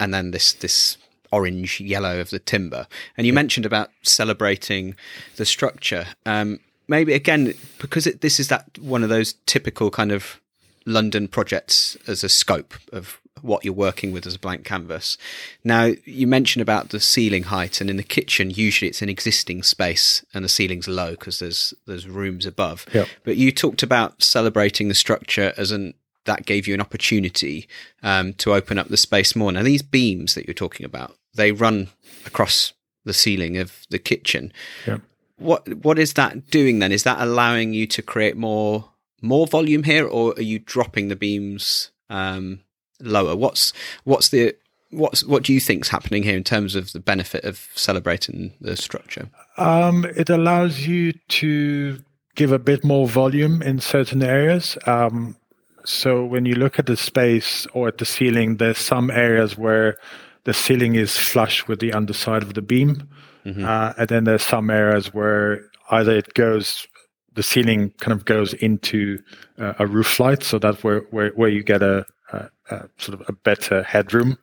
[0.00, 0.96] and then this this
[1.34, 2.86] orange yellow of the timber.
[3.16, 3.42] And you yeah.
[3.42, 4.94] mentioned about celebrating
[5.36, 6.06] the structure.
[6.24, 10.38] Um, maybe again because it, this is that one of those typical kind of
[10.86, 15.18] London projects as a scope of what you're working with as a blank canvas.
[15.64, 19.62] Now, you mentioned about the ceiling height, and in the kitchen, usually it's an existing
[19.62, 22.86] space and the ceiling's low because there's there's rooms above.
[22.92, 23.08] Yep.
[23.24, 25.94] But you talked about celebrating the structure as an
[26.24, 27.68] that gave you an opportunity
[28.02, 29.52] um, to open up the space more.
[29.52, 31.88] Now, these beams that you're talking about, they run
[32.26, 32.72] across
[33.04, 34.52] the ceiling of the kitchen.
[34.86, 34.98] Yeah.
[35.36, 36.92] What what is that doing then?
[36.92, 41.16] Is that allowing you to create more more volume here, or are you dropping the
[41.16, 42.60] beams um,
[43.00, 43.34] lower?
[43.34, 43.72] What's
[44.04, 44.54] what's the
[44.90, 48.76] what's what do you think's happening here in terms of the benefit of celebrating the
[48.76, 49.28] structure?
[49.56, 51.98] Um, it allows you to
[52.34, 54.78] give a bit more volume in certain areas.
[54.86, 55.36] Um,
[55.84, 59.96] so when you look at the space or at the ceiling, there's some areas where
[60.44, 63.08] the ceiling is flush with the underside of the beam.
[63.44, 63.64] Mm-hmm.
[63.64, 66.86] Uh, and then there's some areas where either it goes,
[67.34, 69.18] the ceiling kind of goes into
[69.58, 73.20] uh, a roof light, so that's where, where, where you get a, a, a, sort
[73.20, 74.38] of a better headroom,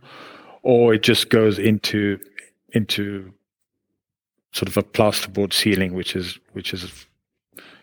[0.62, 2.19] or it just goes into
[2.73, 3.34] into
[4.54, 7.08] sort of a plasterboard ceiling, which is which is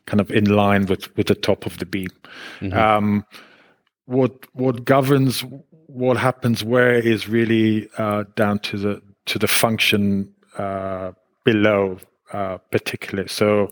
[0.07, 2.09] kind of in line with with the top of the beam.
[2.61, 2.79] Mm-hmm.
[2.79, 3.25] Um,
[4.09, 5.45] what what governs
[5.87, 11.13] what happens where is really uh, down to the to the function uh,
[11.45, 11.99] below,
[12.33, 13.29] uh, particularly.
[13.29, 13.71] So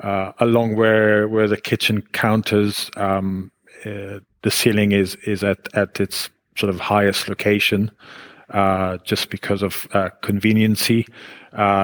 [0.00, 3.50] uh, along where where the kitchen counters, um,
[3.86, 7.90] uh, the ceiling is is at at its sort of highest location,
[8.50, 9.88] uh, just because of
[10.20, 11.06] conveniency.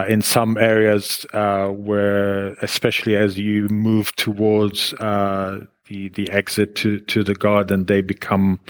[0.08, 4.92] in some areas where, especially as you move towards
[5.90, 8.60] the the exit to to the garden, they become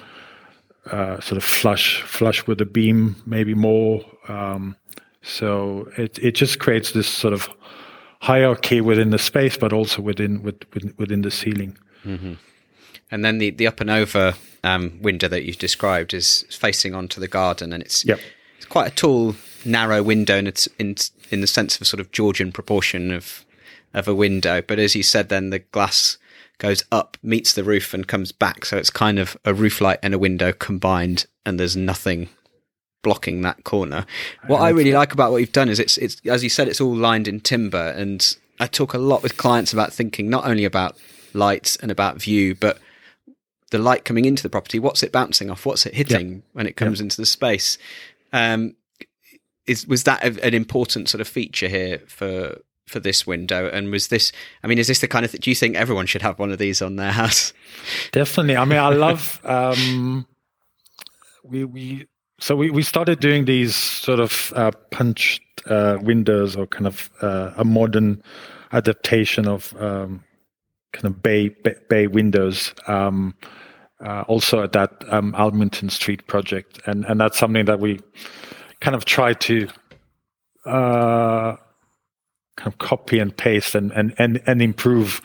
[0.90, 4.04] uh, sort of flush flush with the beam, maybe more.
[4.26, 4.74] Um,
[5.22, 7.48] so it it just creates this sort of
[8.22, 11.76] hierarchy within the space, but also within within, within the ceiling.
[12.04, 12.32] Mm-hmm.
[13.10, 17.20] And then the the up and over um, window that you described is facing onto
[17.20, 18.18] the garden, and it's yep.
[18.56, 20.96] it's quite a tall, narrow window, and it's in
[21.30, 23.44] in the sense of a sort of Georgian proportion of
[23.92, 24.62] of a window.
[24.62, 26.16] But as you said, then the glass
[26.60, 28.64] goes up, meets the roof, and comes back.
[28.64, 32.28] So it's kind of a roof light and a window combined, and there's nothing
[33.02, 34.06] blocking that corner.
[34.46, 36.80] What I really like about what you've done is it's it's as you said, it's
[36.80, 40.64] all lined in timber, and I talk a lot with clients about thinking not only
[40.64, 40.96] about
[41.32, 42.78] lights and about view, but
[43.70, 44.78] the light coming into the property.
[44.78, 45.66] What's it bouncing off?
[45.66, 46.42] What's it hitting yep.
[46.52, 47.06] when it comes yep.
[47.06, 47.78] into the space?
[48.32, 48.76] Um,
[49.66, 52.58] is was that a, an important sort of feature here for
[52.90, 53.68] for this window?
[53.68, 54.32] And was this?
[54.62, 55.30] I mean, is this the kind of?
[55.30, 57.52] Th- do you think everyone should have one of these on their house?
[58.12, 58.56] Definitely.
[58.56, 59.40] I mean, I love.
[59.44, 60.26] Um,
[61.44, 62.06] we we
[62.38, 67.10] so we we started doing these sort of uh, punched uh, windows or kind of
[67.22, 68.22] uh, a modern
[68.72, 70.24] adaptation of um,
[70.92, 72.74] kind of bay bay, bay windows.
[72.86, 73.34] Um,
[74.04, 78.00] uh, also at that um, Almington Street project, and and that's something that we
[78.80, 79.68] kind of try to
[80.64, 81.56] uh,
[82.60, 85.20] kind of copy and paste and and and, and improve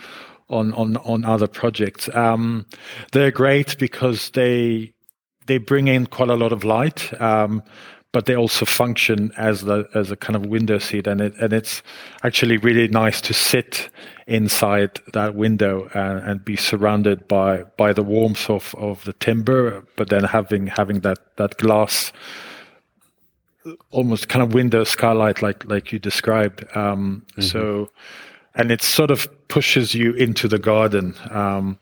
[0.50, 2.10] on on on other projects.
[2.16, 2.66] Um,
[3.12, 4.94] they're great because they
[5.48, 7.62] they bring in quite a lot of light, um,
[8.12, 11.52] but they also function as the as a kind of window seat, and it and
[11.52, 11.84] it's
[12.24, 13.90] actually really nice to sit
[14.28, 19.86] inside that window and, and be surrounded by by the warmth of, of the timber,
[19.98, 22.14] but then having having that that glass
[23.92, 26.66] almost kind of window skylight like like you described.
[26.76, 27.42] Um, mm-hmm.
[27.42, 27.90] so
[28.56, 31.16] and it sort of pushes you into the garden.
[31.30, 31.78] Um,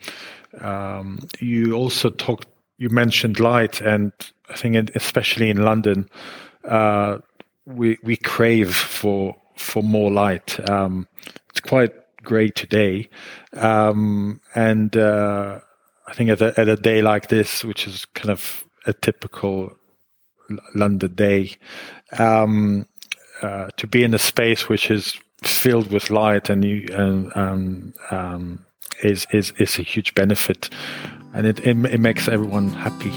[0.61, 4.11] um, you also talked you mentioned light and
[4.49, 6.09] i think especially in london
[6.65, 7.17] uh,
[7.65, 10.59] we we crave for for more light.
[10.69, 11.07] Um,
[11.49, 13.09] it's quite great today.
[13.53, 15.59] Um, and uh,
[16.07, 19.77] i think at a, at a day like this which is kind of a typical
[20.75, 21.55] London day,
[22.17, 22.85] um,
[23.41, 28.65] uh, to be in a space which is filled with light and you um, um,
[29.03, 30.69] is is is a huge benefit,
[31.33, 33.11] and it it, it makes everyone happy.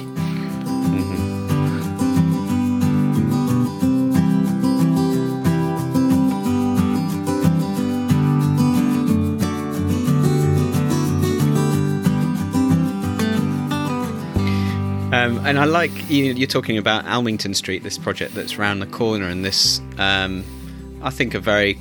[15.17, 18.87] Um, and I like you, are talking about Almington Street, this project that's round the
[18.87, 20.45] corner, and this um,
[21.03, 21.79] I think a very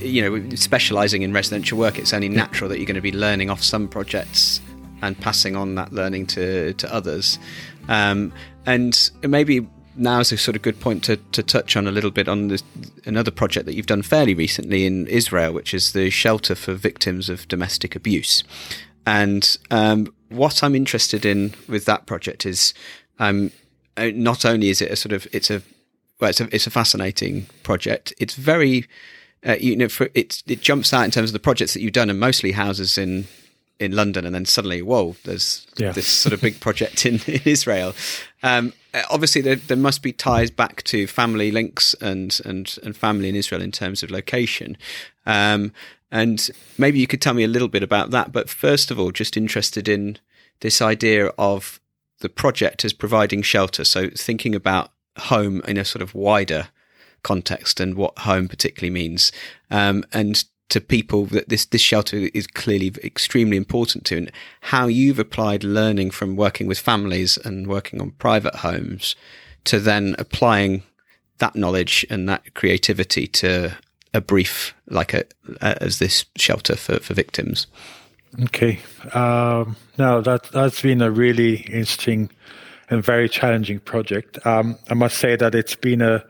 [0.00, 1.98] you know specialising in residential work.
[1.98, 4.60] It's only natural that you're going to be learning off some projects
[5.02, 7.40] and passing on that learning to to others.
[7.88, 8.32] Um,
[8.64, 9.66] and maybe
[9.96, 12.46] now is a sort of good point to, to touch on a little bit on
[12.46, 12.62] this,
[13.06, 17.28] another project that you've done fairly recently in Israel, which is the shelter for victims
[17.28, 18.44] of domestic abuse.
[19.04, 22.74] And um, what I'm interested in with that project is
[23.18, 23.50] um,
[23.96, 25.62] uh, not only is it a sort of it's a
[26.20, 28.12] well, it's a it's a fascinating project.
[28.18, 28.86] It's very
[29.46, 31.92] uh, you know for, it it jumps out in terms of the projects that you've
[31.92, 33.26] done, and mostly houses in
[33.78, 35.92] in London, and then suddenly, whoa, there's yeah.
[35.92, 37.94] this sort of big project in, in Israel.
[38.42, 42.96] Um, uh, obviously, there, there must be ties back to family links and and and
[42.96, 44.76] family in Israel in terms of location.
[45.26, 45.72] Um,
[46.10, 48.32] and maybe you could tell me a little bit about that.
[48.32, 50.18] But first of all, just interested in
[50.60, 51.80] this idea of
[52.20, 53.84] the project as providing shelter.
[53.84, 56.68] So thinking about home in a sort of wider
[57.22, 59.32] context and what home particularly means.
[59.70, 64.30] Um, and to people that this, this shelter is clearly extremely important to and
[64.62, 69.16] how you've applied learning from working with families and working on private homes
[69.64, 70.82] to then applying
[71.38, 73.76] that knowledge and that creativity to
[74.14, 75.24] a brief like a,
[75.60, 77.66] as this shelter for, for victims.
[78.44, 78.78] Okay.
[79.12, 82.30] Um, now that that's been a really interesting
[82.90, 84.44] and very challenging project.
[84.46, 86.24] Um, I must say that it's been a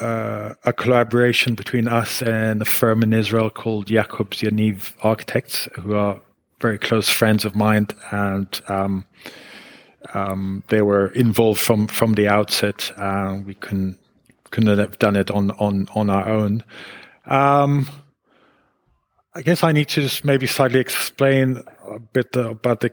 [0.00, 5.94] uh, a collaboration between us and a firm in Israel called Jacobs Yaniv Architects, who
[5.94, 6.20] are
[6.60, 9.04] very close friends of mine, and um,
[10.14, 12.90] um, they were involved from from the outset.
[12.96, 13.98] Uh, we couldn't
[14.54, 16.62] couldn't have done it on on on our own.
[17.26, 17.88] Um,
[19.34, 22.90] I guess I need to just maybe slightly explain a bit about the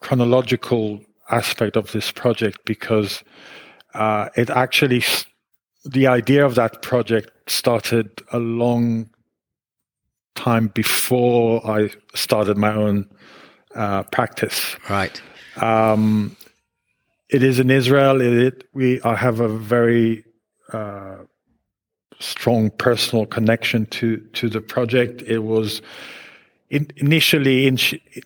[0.00, 1.00] chronological
[1.30, 3.22] aspect of this project because
[3.92, 5.04] uh, it actually
[5.84, 9.10] the idea of that project started a long
[10.34, 13.06] time before I started my own
[13.74, 14.76] uh, practice.
[14.88, 15.20] Right.
[15.56, 16.34] Um,
[17.28, 18.22] it is in Israel.
[18.22, 20.24] It, it, we I have a very
[20.72, 21.16] uh,
[22.20, 25.22] strong personal connection to to the project.
[25.22, 25.82] It was
[26.70, 27.78] in, initially in,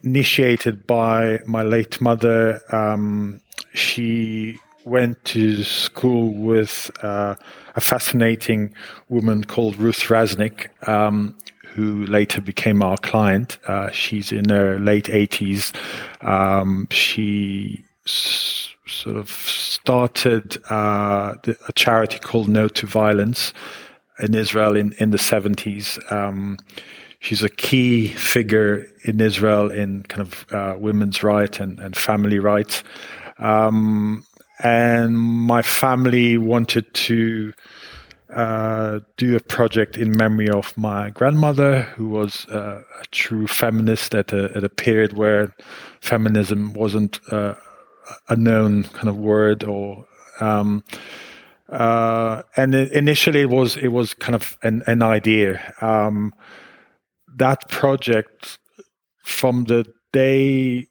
[0.02, 2.60] initiated by my late mother.
[2.74, 3.40] Um,
[3.74, 7.34] she went to school with uh,
[7.76, 8.74] a fascinating
[9.08, 11.36] woman called Ruth Rasnic, um,
[11.66, 13.58] who later became our client.
[13.66, 15.74] Uh, she's in her late 80s.
[16.26, 23.52] Um, she s- sort of started uh, a charity called No to Violence
[24.18, 26.00] in Israel in, in the 70s.
[26.12, 26.58] Um,
[27.20, 32.38] she's a key figure in Israel in kind of uh, women's rights and, and family
[32.38, 32.82] rights.
[33.38, 34.24] Um,
[34.60, 37.52] and my family wanted to
[38.34, 44.14] uh, do a project in memory of my grandmother, who was uh, a true feminist
[44.14, 45.54] at a, at a period where
[46.00, 47.54] feminism wasn't uh,
[48.28, 50.06] a known kind of word or
[50.40, 50.84] um,
[51.68, 55.74] uh, and initially it was it was kind of an, an idea.
[55.80, 56.34] Um,
[57.36, 58.58] that project
[59.22, 60.86] from the day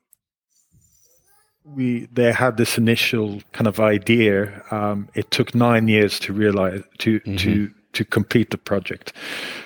[1.66, 6.82] we they had this initial kind of idea, um, it took nine years to realize
[7.00, 7.36] to mm-hmm.
[7.38, 9.14] to to complete the project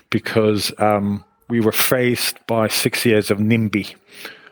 [0.10, 3.94] because um, we were faced by six years of NIMBY,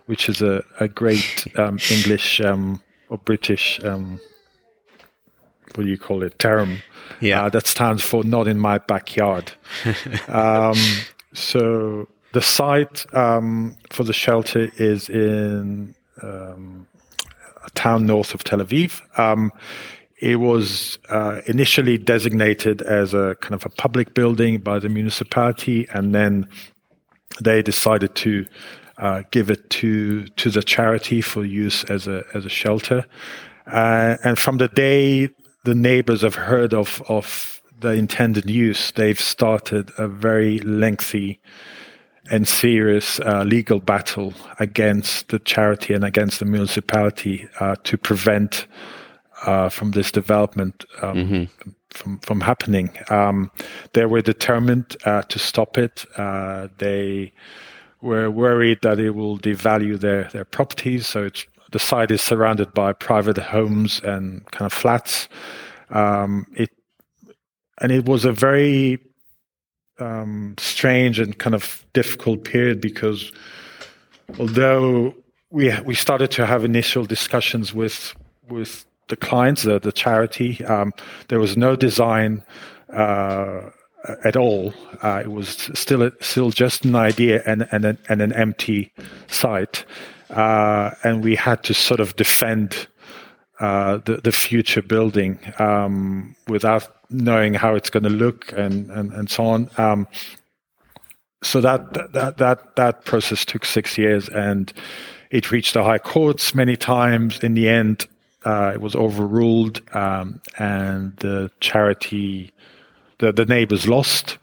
[0.08, 4.20] which is a, a great um, English um, or British um,
[5.76, 6.80] what do you call it term
[7.22, 7.44] Yeah.
[7.46, 9.52] uh, that stands for not in my backyard.
[10.28, 10.78] um,
[11.34, 16.88] so the site um, for the shelter is in um,
[17.66, 19.02] a town north of Tel Aviv.
[19.20, 19.52] Um,
[20.18, 25.88] it was uh, initially designated as a kind of a public building by the municipality,
[25.94, 26.48] and then
[27.42, 28.46] they decided to
[29.00, 33.06] uh, give it to to the charity for use as a as a shelter.
[33.68, 35.30] Uh, and from the day
[35.64, 41.40] the neighbors have heard of of the intended use, they've started a very lengthy
[42.30, 48.68] and serious uh, legal battle against the charity and against the municipality uh, to prevent
[49.46, 51.48] uh, from this development um,
[51.90, 52.90] from from happening.
[53.10, 53.52] Um,
[53.94, 56.06] they were determined uh, to stop it.
[56.18, 57.32] Uh, they
[58.02, 61.08] were worried that it will devalue their their properties.
[61.08, 61.30] So
[61.72, 65.28] the site is surrounded by private homes and kind of flats.
[65.90, 66.70] Um, it
[67.82, 69.00] and it was a very
[70.00, 73.32] um, strange and kind of difficult period because
[74.40, 75.14] although
[75.52, 78.16] we we started to have initial discussions with
[78.48, 80.94] with the clients, the, the charity, um,
[81.30, 82.44] there was no design
[82.94, 83.62] uh,
[84.24, 84.74] at all.
[85.02, 88.92] Uh, it was still still just an idea and and an, and an empty
[89.28, 89.86] site,
[90.30, 92.88] uh, and we had to sort of defend
[93.60, 99.12] uh, the the future building um, without knowing how it's going to look and and
[99.14, 99.70] and so on.
[99.78, 100.08] Um,
[101.42, 104.72] so that that that that process took six years, and
[105.32, 107.40] it reached the high courts many times.
[107.40, 108.08] In the end,
[108.46, 112.52] uh, it was overruled, um, and the charity,
[113.20, 114.38] the the neighbors lost.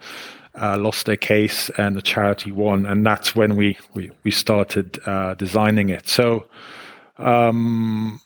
[0.59, 4.99] Uh, lost their case and the charity won, and that's when we we, we started
[5.05, 6.09] uh, designing it.
[6.09, 6.47] So
[7.19, 8.23] um,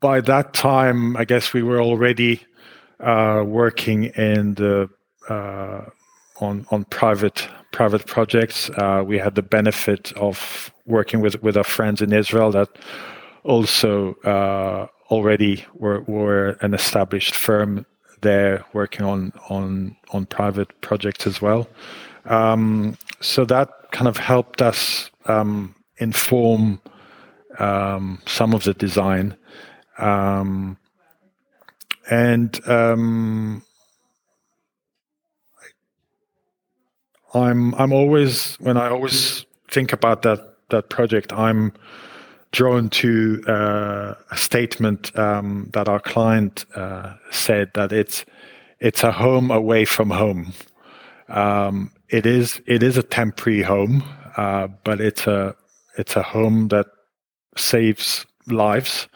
[0.00, 2.40] by that time, I guess we were already
[3.00, 4.88] uh, working in the
[5.28, 5.82] uh,
[6.40, 8.70] on on private private projects.
[8.70, 12.68] Uh, we had the benefit of working with with our friends in Israel that
[13.44, 17.86] also uh, already were were an established firm
[18.24, 21.68] there working on on on private projects as well.
[22.24, 26.80] Um, so that kind of helped us um, inform
[27.58, 29.36] um, some of the design.
[29.98, 30.76] Um,
[32.10, 33.62] and um,
[37.32, 41.72] I'm I'm always when I always think about that that project, I'm
[42.54, 48.24] drawn to uh, a statement um, that our client uh, said that it's
[48.78, 50.52] it's a home away from home.
[51.28, 54.04] Um, it is it is a temporary home,
[54.36, 55.56] uh, but it's a
[55.98, 56.86] it's a home that
[57.56, 59.08] saves lives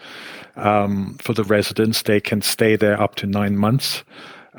[0.56, 2.02] um, for the residents.
[2.02, 4.02] They can stay there up to nine months,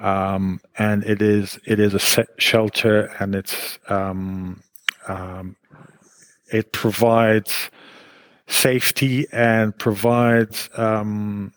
[0.01, 4.63] um, and it is it is a shelter, and it's um,
[5.09, 5.57] um
[6.51, 7.69] it provides
[8.49, 11.53] safety and provides, um,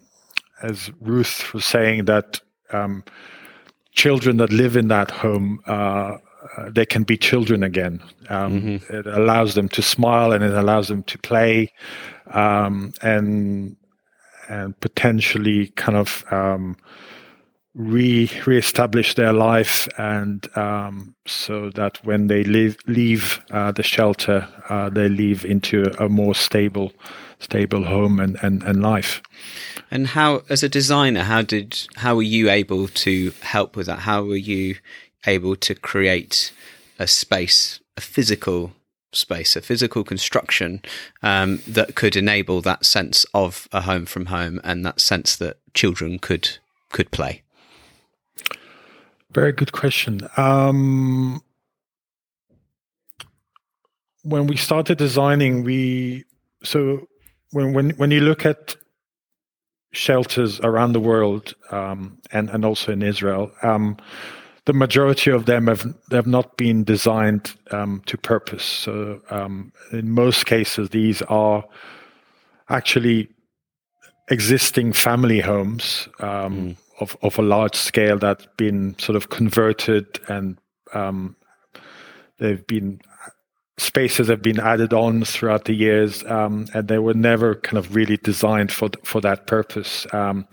[0.62, 2.40] as Ruth was saying, that
[2.72, 3.02] um,
[3.92, 5.60] children that live in that home.
[5.66, 6.18] Uh,
[6.56, 8.02] uh, they can be children again.
[8.28, 8.94] Um, mm-hmm.
[8.94, 11.72] It allows them to smile and it allows them to play,
[12.32, 13.76] um, and
[14.48, 16.76] and potentially kind of um,
[17.74, 24.48] re reestablish their life, and um, so that when they leave leave uh, the shelter,
[24.68, 26.92] uh, they leave into a more stable
[27.42, 29.20] stable home and, and, and life.
[29.90, 34.00] And how, as a designer, how did how were you able to help with that?
[34.00, 34.76] How were you
[35.26, 36.52] able to create
[36.98, 38.72] a space, a physical
[39.12, 40.80] space, a physical construction
[41.22, 45.58] um, that could enable that sense of a home from home and that sense that
[45.74, 46.58] children could
[46.90, 47.42] could play?
[49.34, 50.28] Very good question.
[50.36, 51.42] Um,
[54.22, 56.24] when we started designing, we
[56.62, 57.08] so
[57.50, 58.76] when when when you look at
[59.92, 63.96] shelters around the world um, and and also in Israel, um,
[64.66, 68.64] the majority of them have have not been designed um, to purpose.
[68.64, 71.64] So um, in most cases, these are
[72.68, 73.28] actually
[74.30, 76.76] existing family homes um, mm.
[77.00, 80.58] Of of a large scale that's been sort of converted and
[80.94, 81.36] um,
[82.38, 83.00] they've been
[83.78, 87.94] spaces have been added on throughout the years, um, and they were never kind of
[87.94, 90.06] really designed for for that purpose.
[90.12, 90.46] Um,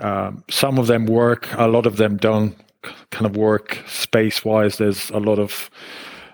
[0.00, 2.56] um, some of them work, a lot of them don't
[3.10, 4.78] kind of work space wise.
[4.78, 5.70] There's a lot of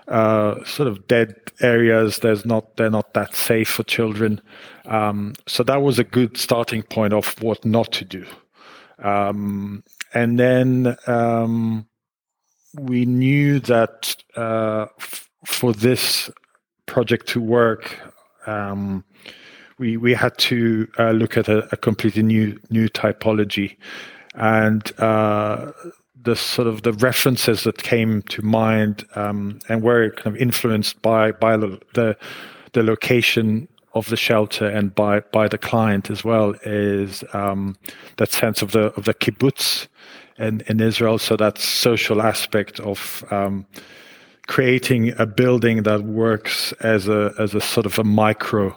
[0.07, 2.19] uh, sort of dead areas.
[2.19, 4.41] There's not they're not that safe for children.
[4.85, 8.25] Um, so that was a good starting point of what not to do.
[8.99, 9.83] Um,
[10.13, 11.87] and then um,
[12.79, 16.31] we knew that uh, f- for this
[16.85, 17.97] project to work,
[18.47, 19.03] um,
[19.77, 23.77] we we had to uh, look at a, a, completely new new typology,
[24.33, 25.71] and uh,
[26.23, 31.01] the sort of the references that came to mind um, and were kind of influenced
[31.01, 32.17] by by the, the
[32.73, 33.67] the location
[33.97, 37.75] of the shelter and by by the client as well is um,
[38.17, 39.87] that sense of the of the kibbutz
[40.37, 41.17] in, in Israel.
[41.17, 43.65] So that social aspect of um,
[44.47, 48.75] creating a building that works as a as a sort of a micro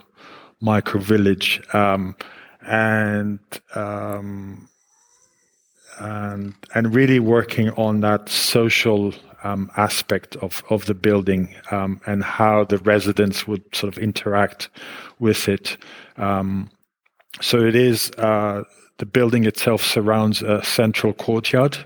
[0.59, 2.15] micro village um,
[2.67, 3.39] and
[3.75, 4.67] um,
[5.99, 9.13] and and really working on that social
[9.43, 14.69] um, aspect of, of the building um, and how the residents would sort of interact
[15.19, 15.77] with it.
[16.17, 16.69] Um,
[17.39, 18.63] so it is uh,
[18.97, 21.77] the building itself surrounds a central courtyard,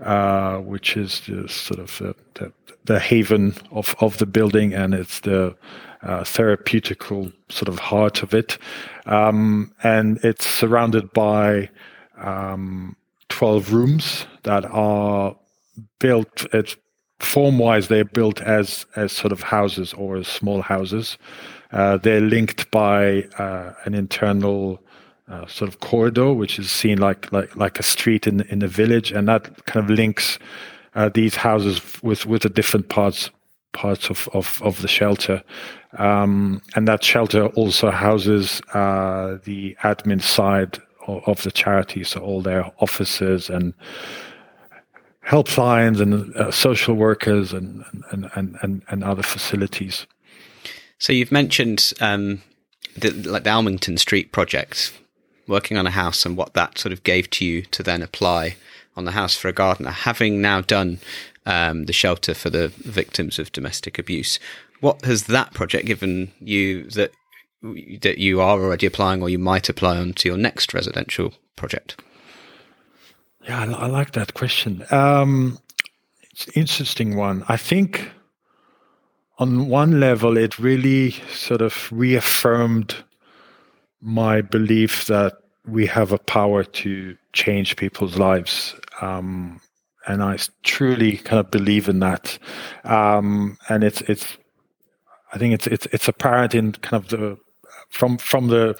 [0.00, 2.52] uh, which is sort of the, the,
[2.84, 5.56] the, haven of, of the building, and it's the
[6.02, 8.58] uh, therapeutical sort of heart of it.
[9.06, 11.70] Um, and it's surrounded by
[12.18, 12.96] um,
[13.30, 15.34] 12 rooms that are
[15.98, 16.76] built at
[17.24, 21.18] form wise they're built as as sort of houses or as small houses.
[21.72, 24.80] Uh, they're linked by uh, an internal
[25.28, 28.68] uh, sort of corridor which is seen like like like a street in in the
[28.68, 30.38] village and that kind of links
[30.94, 33.30] uh, these houses with with the different parts
[33.72, 35.42] parts of of, of the shelter.
[35.98, 42.20] Um, and that shelter also houses uh, the admin side of, of the charity so
[42.20, 43.74] all their offices and
[45.26, 50.06] helplines and uh, social workers and, and, and, and, and other facilities.
[50.98, 52.42] So you've mentioned um,
[52.96, 54.92] the, like the Almington Street project,
[55.46, 58.56] working on a house and what that sort of gave to you to then apply
[58.96, 59.90] on the house for a gardener.
[59.90, 60.98] Having now done
[61.46, 64.38] um, the shelter for the victims of domestic abuse,
[64.80, 67.12] what has that project given you that
[68.02, 71.96] that you are already applying or you might apply on to your next residential project?
[73.46, 74.84] Yeah, I, I like that question.
[74.90, 75.58] Um,
[76.30, 77.44] it's an interesting one.
[77.48, 78.10] I think
[79.38, 82.96] on one level, it really sort of reaffirmed
[84.00, 85.34] my belief that
[85.66, 88.74] we have a power to change people's lives.
[89.00, 89.60] Um,
[90.06, 92.38] and I truly kind of believe in that.
[92.84, 94.36] Um, and it's it's
[95.32, 97.38] I think it's it's it's apparent in kind of the
[97.88, 98.76] from from the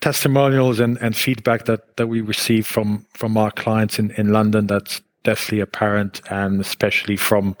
[0.00, 4.66] testimonials and, and feedback that, that we receive from from our clients in, in London
[4.66, 7.56] that's definitely apparent and especially from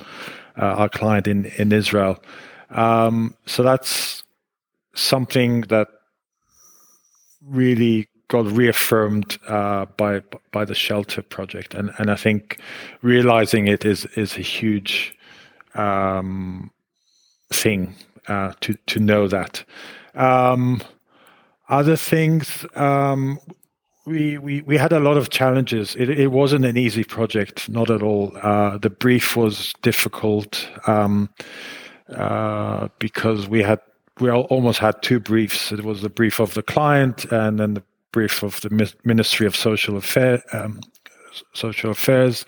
[0.58, 2.22] uh, our client in, in Israel.
[2.70, 4.22] Um, so that's
[4.94, 5.88] something that
[7.46, 10.22] really got reaffirmed uh, by
[10.52, 12.58] by the shelter project, and and I think
[13.02, 15.14] realizing it is is a huge
[15.74, 16.70] um,
[17.52, 17.94] thing
[18.28, 19.64] uh, to to know that.
[20.14, 20.82] Um,
[21.68, 23.38] other things, um,
[24.06, 25.96] we, we, we had a lot of challenges.
[25.96, 28.32] It, it wasn't an easy project, not at all.
[28.40, 31.28] Uh, the brief was difficult um,
[32.14, 33.80] uh, because we had
[34.18, 35.72] we almost had two briefs.
[35.72, 39.54] It was the brief of the client and then the brief of the Ministry of
[39.54, 40.80] Social Affairs, um,
[41.52, 42.46] Social Affairs,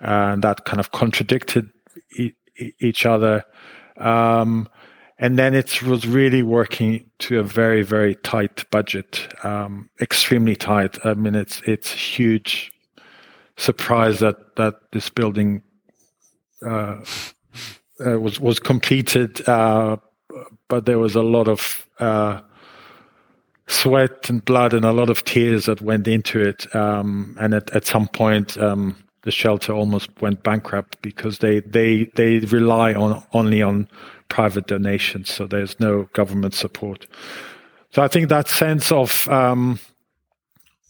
[0.00, 1.70] and that kind of contradicted
[2.16, 2.32] e-
[2.80, 3.44] each other.
[3.98, 4.68] Um,
[5.24, 10.98] and then it was really working to a very very tight budget um, extremely tight.
[11.06, 12.70] I mean it's it's huge
[13.56, 15.62] surprise that that this building
[16.66, 16.96] uh,
[18.04, 19.96] uh, was was completed uh,
[20.68, 22.40] but there was a lot of uh,
[23.66, 26.74] sweat and blood and a lot of tears that went into it.
[26.76, 32.10] Um, and at, at some point um, the shelter almost went bankrupt because they they
[32.14, 33.88] they rely on only on
[34.28, 37.06] private donations, so there's no government support.
[37.90, 39.78] So I think that sense of um,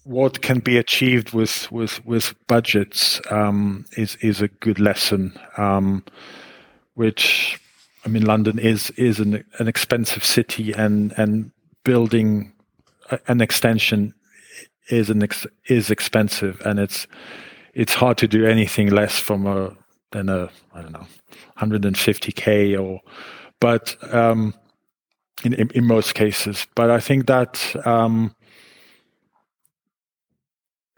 [0.04, 6.04] what can be achieved with with with budgets um, is is a good lesson, um,
[6.94, 7.60] which
[8.04, 11.50] I mean London is is an, an expensive city, and and
[11.84, 12.52] building
[13.28, 14.14] an extension
[14.88, 17.06] is an ex, is expensive, and it's
[17.72, 19.76] it's hard to do anything less from a
[20.12, 21.06] than a I don't know
[21.58, 23.00] 150k or
[23.60, 24.54] but um,
[25.44, 26.66] in, in, in most cases.
[26.74, 28.34] But I think that um,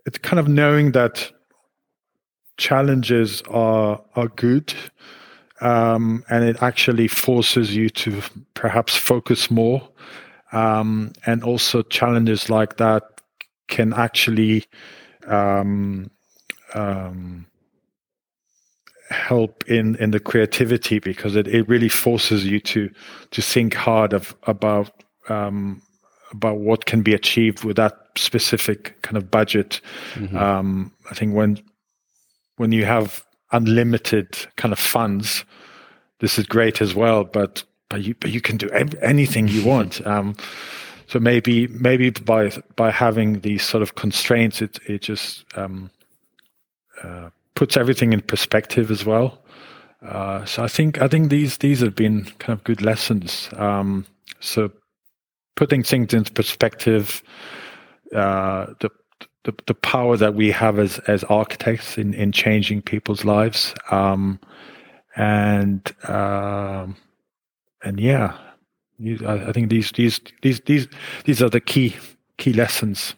[0.04, 1.30] it's kind of knowing that
[2.56, 4.74] challenges are are good.
[5.60, 8.20] Um, and it actually forces you to
[8.52, 9.88] perhaps focus more.
[10.52, 13.02] Um, and also challenges like that
[13.68, 14.64] can actually
[15.26, 16.10] um,
[16.74, 17.46] um,
[19.10, 22.90] help in in the creativity because it, it really forces you to
[23.30, 24.90] to think hard of about
[25.28, 25.82] um,
[26.32, 29.80] about what can be achieved with that specific kind of budget.
[30.14, 30.36] Mm-hmm.
[30.36, 31.58] Um, I think when
[32.56, 35.44] when you have unlimited kind of funds,
[36.20, 37.24] this is great as well.
[37.24, 40.00] But but you but you can do anything you want.
[40.06, 40.36] Um,
[41.08, 45.90] so maybe maybe by by having these sort of constraints, it it just um,
[47.00, 49.42] uh, puts everything in perspective as well.
[50.02, 53.48] Uh, so I think I think these these have been kind of good lessons.
[53.56, 54.06] Um,
[54.38, 54.70] so
[55.56, 57.22] putting things into perspective,
[58.14, 58.90] uh, the,
[59.44, 64.38] the, the power that we have as as architects in in changing people's lives, um,
[65.16, 66.86] and uh,
[67.82, 68.36] and yeah,
[69.26, 70.88] I, I think these these these these
[71.24, 71.96] these are the key
[72.36, 73.14] key lessons.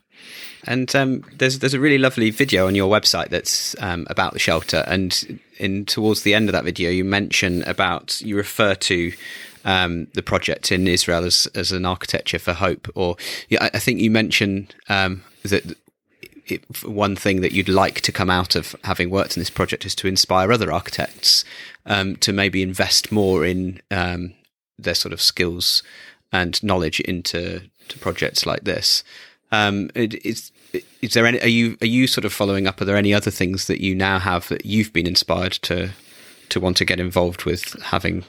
[0.65, 4.39] And um, there's there's a really lovely video on your website that's um, about the
[4.39, 9.13] shelter, and in towards the end of that video, you mention about you refer to
[9.65, 13.17] um, the project in Israel as as an architecture for hope, or
[13.49, 15.77] yeah, I think you mentioned um, that.
[16.51, 19.85] It, one thing that you'd like to come out of having worked in this project
[19.85, 21.45] is to inspire other architects
[21.85, 24.33] um, to maybe invest more in um,
[24.79, 25.83] their sort of skills
[26.33, 29.03] and knowledge into to projects like this.
[29.51, 30.53] Um, is
[31.01, 31.41] is there any?
[31.41, 32.81] Are you are you sort of following up?
[32.81, 35.91] Are there any other things that you now have that you've been inspired to
[36.51, 38.25] to want to get involved with, having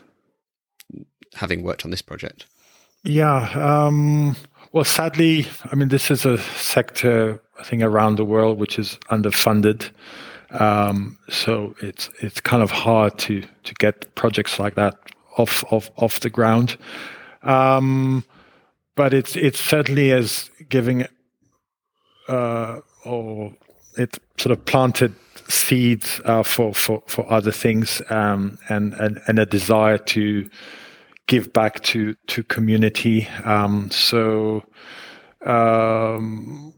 [1.35, 2.45] having worked on this project?
[3.03, 3.49] Yeah.
[3.51, 4.35] Um,
[4.71, 8.97] well, sadly, I mean, this is a sector I think around the world which is
[9.09, 9.89] underfunded.
[10.51, 14.95] Um, so it's it's kind of hard to to get projects like that
[15.37, 16.77] off off off the ground.
[17.43, 18.23] Um,
[18.99, 21.07] but it's it's certainly is giving
[22.27, 23.53] uh, or
[23.97, 25.15] it sort of planted
[25.47, 30.49] seeds uh, for, for for other things um, and, and and a desire to
[31.27, 33.25] give back to to community.
[33.45, 34.63] Um, so
[35.45, 36.73] um,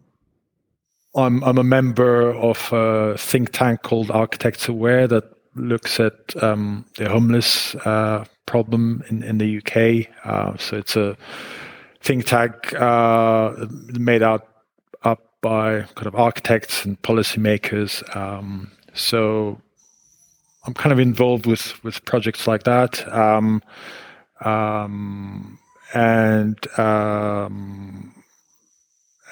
[1.15, 5.24] I'm I'm a member of a think tank called Architects Aware that
[5.55, 6.13] looks at
[6.43, 10.07] um, the homeless uh, problem in in the UK.
[10.24, 11.17] Uh, so it's a
[12.02, 13.54] think tank uh,
[13.93, 14.47] made out
[15.04, 18.04] up by kind of architects and policymakers.
[18.16, 19.62] Um, so
[20.66, 23.62] I'm kind of involved with with projects like that, um,
[24.41, 25.60] um,
[25.93, 28.24] and um,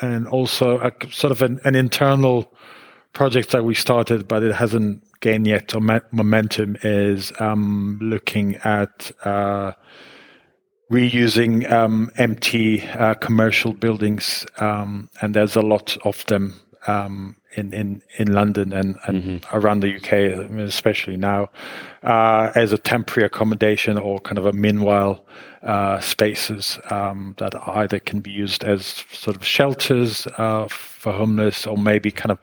[0.02, 2.52] and also a, sort of an, an, internal
[3.14, 5.74] project that we started, but it hasn't gained yet
[6.12, 6.78] momentum.
[6.82, 9.74] Is um, looking at uh,
[10.90, 17.74] reusing um, empty uh, commercial buildings, um, and there's a lot of them um, in,
[17.74, 19.58] in in London and, and mm-hmm.
[19.58, 21.50] around the UK, especially now,
[22.04, 25.24] uh, as a temporary accommodation or kind of a meanwhile
[25.64, 31.68] uh, spaces um, that either can be used as sort of shelters uh, for homeless,
[31.68, 32.40] or maybe kind of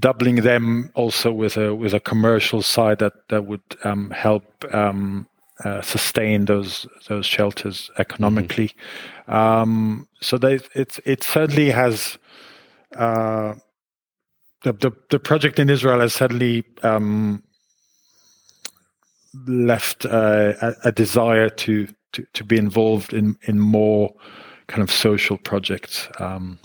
[0.00, 4.44] doubling them also with a with a commercial side that that would um, help
[4.74, 5.26] um,
[5.64, 8.70] uh, sustain those those shelters economically.
[9.28, 9.34] Mm-hmm.
[9.34, 12.18] Um, so they, it it certainly has
[12.96, 13.54] uh,
[14.62, 17.42] the, the, the project in Israel has certainly um,
[19.46, 24.12] left uh, a, a, desire to, to to be involved in in more
[24.66, 26.08] kind of social projects.
[26.18, 26.58] Um,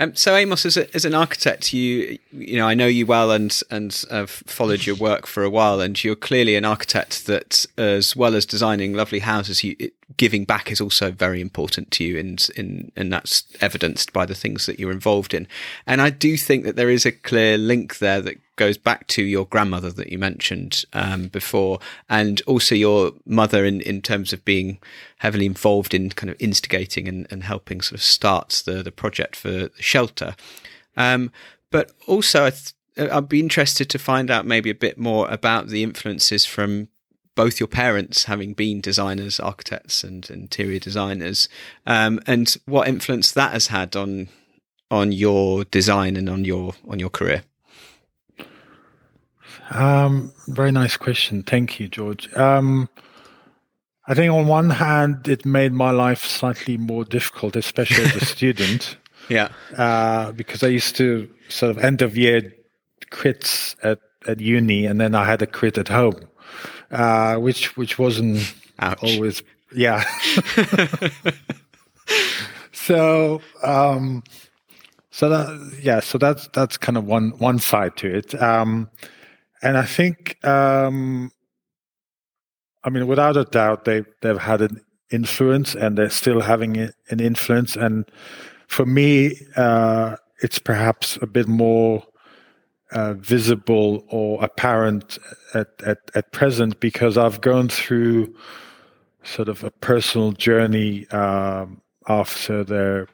[0.00, 3.30] um, so Amos, as, a, as an architect, you you know I know you well
[3.30, 7.66] and and have followed your work for a while, and you're clearly an architect that,
[7.76, 12.04] as well as designing lovely houses, you, it, giving back is also very important to
[12.04, 15.48] you, and in and that's evidenced by the things that you're involved in.
[15.86, 19.22] And I do think that there is a clear link there that goes back to
[19.22, 21.78] your grandmother that you mentioned um, before,
[22.10, 24.78] and also your mother in, in terms of being
[25.18, 29.34] heavily involved in kind of instigating and, and helping sort of start the, the project
[29.34, 30.36] for the shelter.
[30.96, 31.32] Um,
[31.70, 35.68] but also, I th- I'd be interested to find out maybe a bit more about
[35.68, 36.88] the influences from
[37.34, 41.48] both your parents having been designers, architects, and interior designers,
[41.86, 44.28] um, and what influence that has had on
[44.90, 47.44] on your design and on your on your career.
[49.70, 51.42] Um, very nice question.
[51.42, 52.32] Thank you, George.
[52.34, 52.88] Um,
[54.06, 58.24] I think on one hand, it made my life slightly more difficult, especially as a
[58.36, 58.96] student.
[59.28, 59.48] Yeah.
[59.76, 62.54] Uh, because I used to sort of end of year
[63.10, 66.28] crits at, at uni, and then I had a crit at home,
[66.90, 69.02] uh, which which wasn't Ouch.
[69.02, 69.42] always
[69.74, 70.04] yeah.
[72.72, 74.22] so um,
[75.10, 78.88] so that yeah, so that's that's kind of one one side to it, um,
[79.62, 81.30] and I think, um,
[82.84, 84.80] I mean, without a doubt, they they've had an
[85.10, 87.76] influence, and they're still having an influence.
[87.76, 88.04] And
[88.66, 92.04] for me, uh, it's perhaps a bit more
[92.92, 95.18] uh, visible or apparent
[95.54, 98.34] at, at at present because I've gone through
[99.24, 103.08] sort of a personal journey um, after their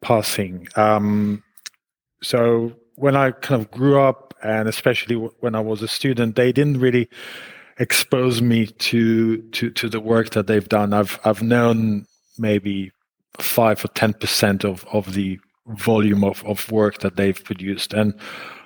[0.00, 0.68] passing.
[0.76, 1.42] Um,
[2.22, 6.52] so when I kind of grew up, and especially when I was a student, they
[6.52, 7.08] didn't really
[7.78, 10.92] expose me to to to the work that they've done.
[10.92, 12.06] I've I've known
[12.38, 12.90] maybe
[13.38, 18.14] five or ten percent of of the volume of of work that they've produced, and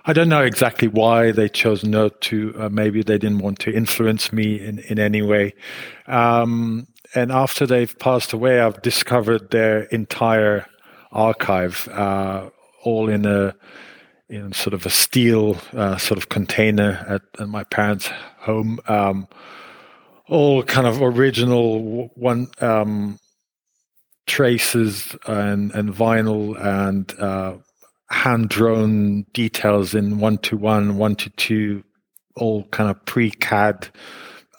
[0.05, 2.55] I don't know exactly why they chose not to.
[2.59, 5.55] Uh, maybe they didn't want to influence me in in any way.
[6.07, 10.67] Um, and after they've passed away, I've discovered their entire
[11.13, 12.49] archive, uh,
[12.83, 13.55] all in a
[14.33, 18.09] in sort of a steel uh, sort of container at, at my parents'
[18.39, 18.81] home.
[18.89, 19.29] Um,
[20.27, 23.19] all kind of original one um,
[24.27, 27.55] traces and and vinyl and uh,
[28.09, 31.85] hand drawn details in one to one, one to two,
[32.37, 33.89] all kind of pre CAD,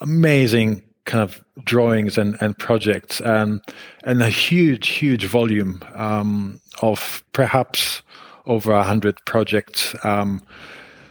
[0.02, 3.62] amazing kind of drawings and, and projects and
[4.04, 8.04] and a huge huge volume um, of perhaps
[8.46, 10.41] over a hundred projects um,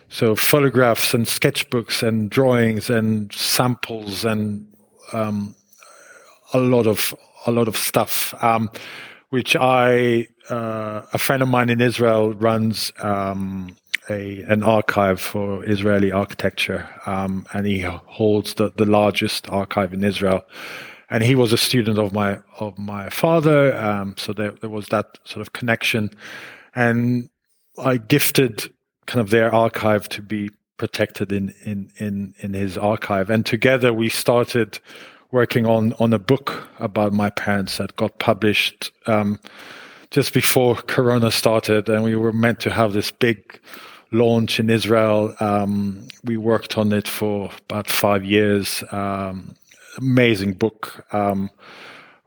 [0.08, 4.66] so photographs and sketchbooks and drawings and samples and
[5.12, 5.54] um,
[6.52, 7.14] a lot of
[7.46, 8.70] a lot of stuff um,
[9.30, 13.74] which I uh, a friend of mine in Israel runs um,
[14.10, 20.04] a an archive for Israeli architecture, um, and he holds the, the largest archive in
[20.04, 20.44] Israel.
[21.08, 24.88] And he was a student of my of my father, um, so there there was
[24.88, 26.10] that sort of connection,
[26.74, 27.28] and
[27.78, 28.72] I gifted
[29.06, 33.92] kind of their archive to be protected in in in in his archive, and together
[33.92, 34.78] we started
[35.30, 39.38] working on on a book about my parents that got published um,
[40.10, 43.60] just before Corona started, and we were meant to have this big
[44.12, 45.34] launch in Israel.
[45.40, 48.84] Um, we worked on it for about five years.
[48.92, 49.56] Um,
[49.98, 51.50] amazing book um,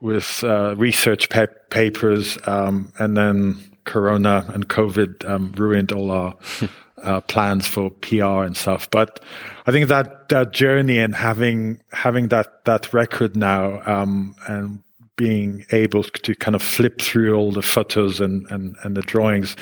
[0.02, 6.36] with uh, research pa- papers, um, and then Corona and COVID um, ruined all our
[7.04, 8.90] uh, plans for PR and stuff.
[8.90, 9.20] But
[9.66, 14.82] I think that that journey and having having that that record now um, and
[15.18, 19.56] being able to kind of flip through all the photos and and, and the drawings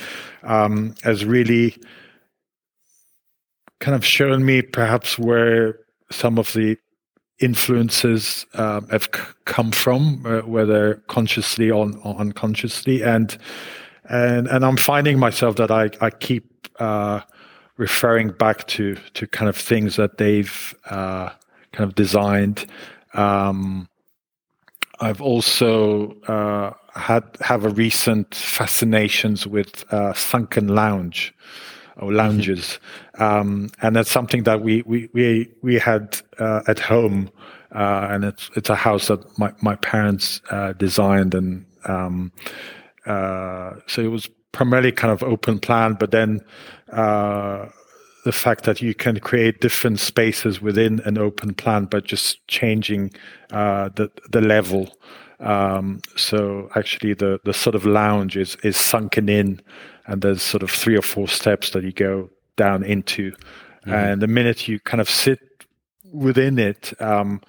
[0.43, 1.75] has really
[3.79, 5.77] kind of shown me perhaps where
[6.09, 6.77] some of the
[7.39, 13.37] influences um, have c- come from, uh, whether consciously or, or, unconsciously, and
[14.09, 17.21] and and I'm finding myself that I I keep uh,
[17.77, 21.29] referring back to to kind of things that they've uh,
[21.71, 22.65] kind of designed.
[23.13, 23.87] Um,
[24.99, 31.33] I've also uh, had have a recent fascinations with uh, sunken lounge
[31.97, 32.79] or lounges,
[33.19, 37.29] um, and that's something that we we we we had uh, at home,
[37.73, 42.31] uh, and it's it's a house that my my parents uh, designed, and um,
[43.05, 46.41] uh, so it was primarily kind of open plan, but then
[46.91, 47.67] uh,
[48.25, 53.11] the fact that you can create different spaces within an open plan, but just changing
[53.51, 54.95] uh, the the level.
[55.39, 59.61] Um, so actually, the the sort of lounge is is sunken in
[60.05, 63.31] and there's sort of three or four steps that you go down into.
[63.31, 63.93] Mm-hmm.
[63.93, 65.39] And the minute you kind of sit
[66.11, 67.41] within it, um,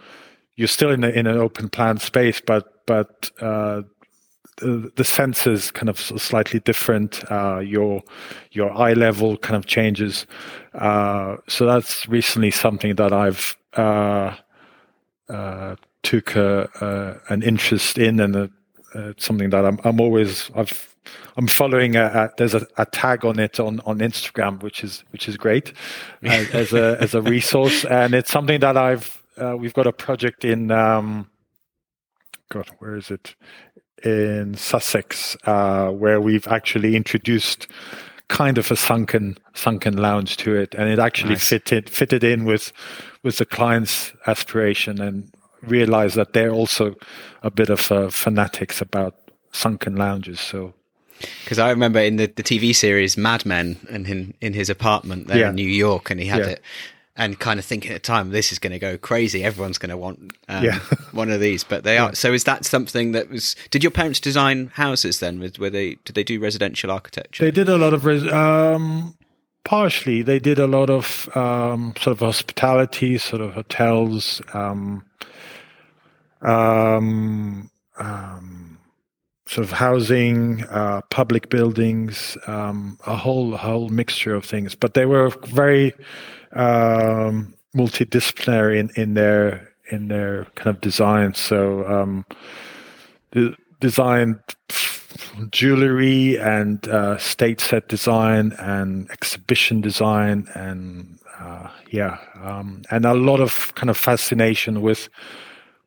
[0.56, 3.82] you're still in, a, in an open plan space, but but uh,
[4.56, 7.22] the, the sense kind of slightly different.
[7.30, 8.02] Uh, your
[8.52, 10.26] your eye level kind of changes.
[10.74, 14.36] Uh, so that's recently something that I've uh,
[15.28, 18.50] uh, took a, an interest in, and
[18.94, 20.94] it's something that I'm I'm always I've
[21.36, 25.04] I'm following a, a there's a, a, tag on it on, on Instagram, which is
[25.10, 25.72] which is great
[26.24, 29.92] uh, as a as a resource, and it's something that I've uh, we've got a
[29.92, 30.70] project in.
[30.70, 31.30] Um,
[32.50, 33.34] God, where is it?
[34.02, 37.66] In Sussex, uh, where we've actually introduced
[38.28, 41.48] kind of a sunken sunken lounge to it, and it actually nice.
[41.48, 42.72] fitted fitted in with
[43.22, 45.32] with the client's aspiration, and
[45.62, 46.94] realized that they're also
[47.42, 49.14] a bit of uh, fanatics about
[49.52, 50.40] sunken lounges.
[50.40, 50.74] So
[51.42, 55.28] because I remember in the, the TV series Mad Men and in, in his apartment
[55.28, 55.48] there yeah.
[55.50, 56.46] in New York, and he had yeah.
[56.48, 56.62] it
[57.16, 59.90] and kind of thinking at the time this is going to go crazy everyone's going
[59.90, 60.78] to want um, Yeah.
[61.12, 64.18] one of these but they are so is that something that was did your parents
[64.20, 68.04] design houses then were they did they do residential architecture They did a lot of
[68.04, 69.16] res- um,
[69.64, 70.22] partially.
[70.22, 75.02] They did a lot of um, sort of hospitality, sort of hotels, um,
[76.42, 78.78] um, um,
[79.46, 84.74] sort of housing, uh, public buildings, um, a whole whole mixture of things.
[84.74, 85.94] But they were very
[86.54, 91.34] um, multidisciplinary in, in their in their kind of design.
[91.34, 92.24] So um,
[93.32, 94.40] de- designed
[95.50, 103.14] jewelry and uh, state set design and exhibition design and uh, yeah um, and a
[103.14, 105.08] lot of kind of fascination with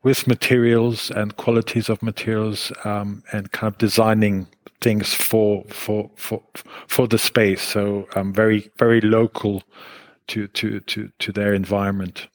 [0.04, 4.48] with materials and qualities of materials um, and kind of designing
[4.82, 6.42] things for for for
[6.88, 9.64] for the space so um, very very local
[10.28, 12.28] to to to to their environment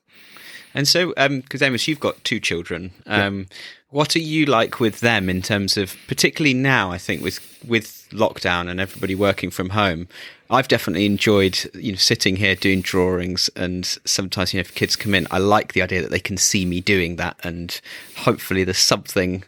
[0.75, 2.93] And so, because Amos, you've got two children.
[3.07, 3.47] Um,
[3.91, 6.91] What are you like with them in terms of, particularly now?
[6.91, 10.09] I think with with lockdown and everybody working from home,
[10.49, 14.97] I've definitely enjoyed you know sitting here doing drawings, and sometimes you know if kids
[14.97, 17.79] come in, I like the idea that they can see me doing that, and
[18.17, 19.45] hopefully there's something.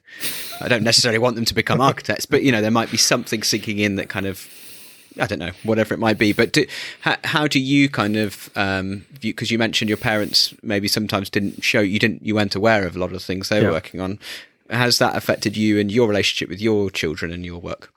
[0.61, 3.42] I don't necessarily want them to become architects, but you know there might be something
[3.42, 4.47] sinking in that kind of
[5.19, 6.33] I don't know, whatever it might be.
[6.33, 6.67] But do,
[7.01, 8.51] how, how do you kind of,
[9.21, 12.97] because you, mentioned your parents maybe sometimes didn't show you didn't you weren't aware of
[12.97, 13.73] a lot of the things they were Yeah.
[13.73, 14.19] working on.
[14.71, 17.93] Has that affected you and your relationship with your children and your work?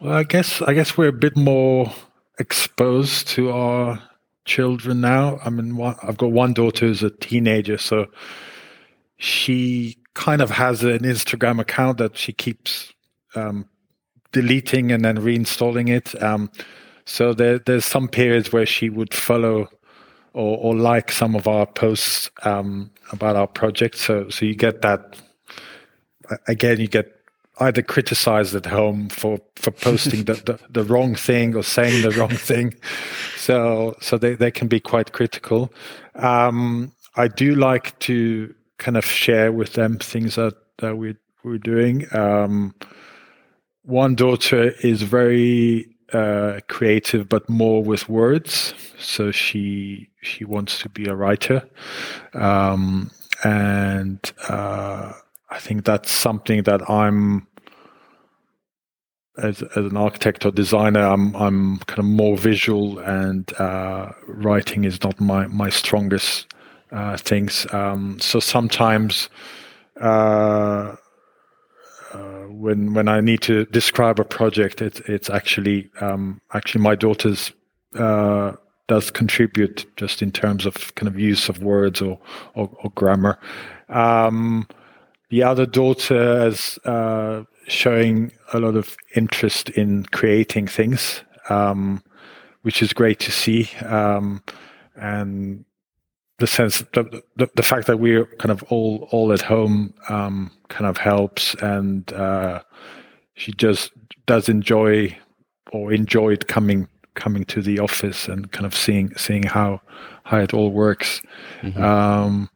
[0.00, 1.92] Well, I guess I guess we're a bit more
[2.38, 4.02] exposed to our
[4.44, 5.38] children now.
[5.44, 8.06] I mean, one, I've got one daughter who's a teenager, so
[9.16, 12.92] she kind of has an Instagram account that she keeps
[13.34, 13.68] um,
[14.34, 16.20] deleting and then reinstalling it.
[16.22, 16.50] Um,
[17.06, 19.68] so there, there's some periods where she would follow
[20.34, 23.96] or, or like some of our posts um, about our project.
[23.96, 25.16] So so you get that
[26.48, 26.80] again.
[26.80, 27.10] You get
[27.60, 32.10] either criticized at home for for posting the, the, the wrong thing or saying the
[32.10, 32.74] wrong thing.
[33.36, 35.72] So so they, they can be quite critical.
[36.16, 41.14] Um, I do like to kind of share with them things that, that we
[41.44, 42.06] we're doing.
[42.12, 42.74] Um,
[43.84, 48.74] one daughter is very uh, creative, but more with words.
[48.98, 51.68] So she she wants to be a writer,
[52.32, 53.10] um,
[53.44, 54.18] and
[54.48, 55.12] uh,
[55.50, 57.46] I think that's something that I'm
[59.36, 61.00] as as an architect or designer.
[61.02, 66.46] I'm I'm kind of more visual, and uh, writing is not my my strongest
[66.90, 67.66] uh, things.
[67.72, 69.28] Um, so sometimes.
[70.00, 70.96] Uh,
[72.64, 77.52] when when I need to describe a project, it's it's actually um, actually my daughter's
[77.94, 78.52] uh,
[78.88, 82.18] does contribute just in terms of kind of use of words or
[82.54, 83.38] or, or grammar.
[83.90, 84.66] Um,
[85.28, 92.02] the other daughter is uh, showing a lot of interest in creating things, um,
[92.62, 94.42] which is great to see, um,
[94.96, 95.66] and
[96.38, 100.50] the sense the, the the fact that we're kind of all all at home um,
[100.74, 102.60] kind of helps, and uh,
[103.34, 103.92] she just
[104.26, 105.16] does enjoy
[105.72, 109.80] or enjoyed coming coming to the office and kind of seeing seeing how
[110.24, 111.22] how it all works.
[111.76, 112.50] Um,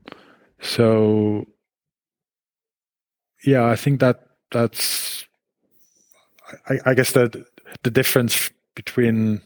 [0.60, 1.44] so
[3.44, 5.24] yeah, I think that that's
[6.68, 7.36] I, I guess that
[7.84, 9.40] the difference between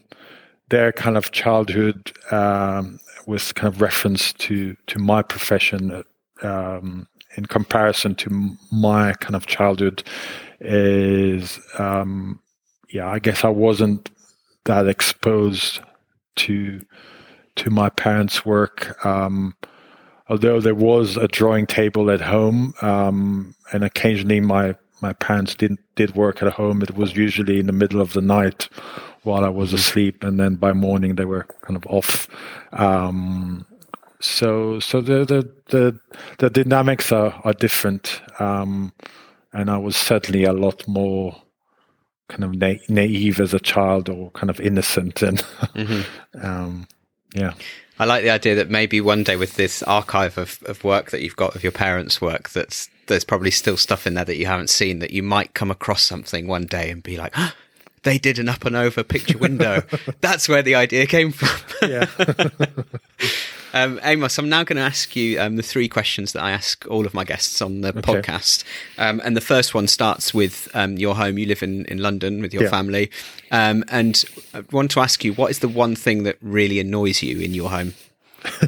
[0.69, 6.03] their kind of childhood um, with kind of reference to to my profession
[6.41, 10.03] um, in comparison to my kind of childhood
[10.59, 12.39] is um,
[12.89, 14.09] yeah I guess I wasn't
[14.65, 15.81] that exposed
[16.37, 16.85] to
[17.55, 19.05] to my parents' work.
[19.05, 19.55] Um,
[20.29, 25.77] although there was a drawing table at home, um, and occasionally my my parents did
[25.95, 26.81] did work at home.
[26.81, 28.69] It was usually in the middle of the night
[29.23, 32.27] while I was asleep, and then by morning they were kind of off.
[32.73, 33.65] Um,
[34.23, 35.99] so so the the the,
[36.39, 38.93] the dynamics are are different, um,
[39.51, 41.41] and I was certainly a lot more
[42.29, 45.45] kind of na- naive as a child or kind of innocent and
[46.41, 46.87] um,
[47.35, 47.53] yeah.
[47.99, 51.21] I like the idea that maybe one day with this archive of, of work that
[51.21, 54.47] you've got of your parents' work, that's there's probably still stuff in there that you
[54.47, 57.53] haven't seen that you might come across something one day and be like, "Ah,
[58.03, 59.83] they did an up and over picture window.
[60.21, 61.89] that's where the idea came from.
[61.89, 62.07] Yeah.
[63.73, 66.85] Um, Amos, I'm now going to ask you um, the three questions that I ask
[66.87, 68.01] all of my guests on the okay.
[68.01, 68.63] podcast.
[68.97, 71.37] Um, and the first one starts with um, your home.
[71.39, 72.69] You live in, in London with your yeah.
[72.69, 73.09] family.
[73.51, 77.23] Um, and I want to ask you, what is the one thing that really annoys
[77.23, 77.93] you in your home?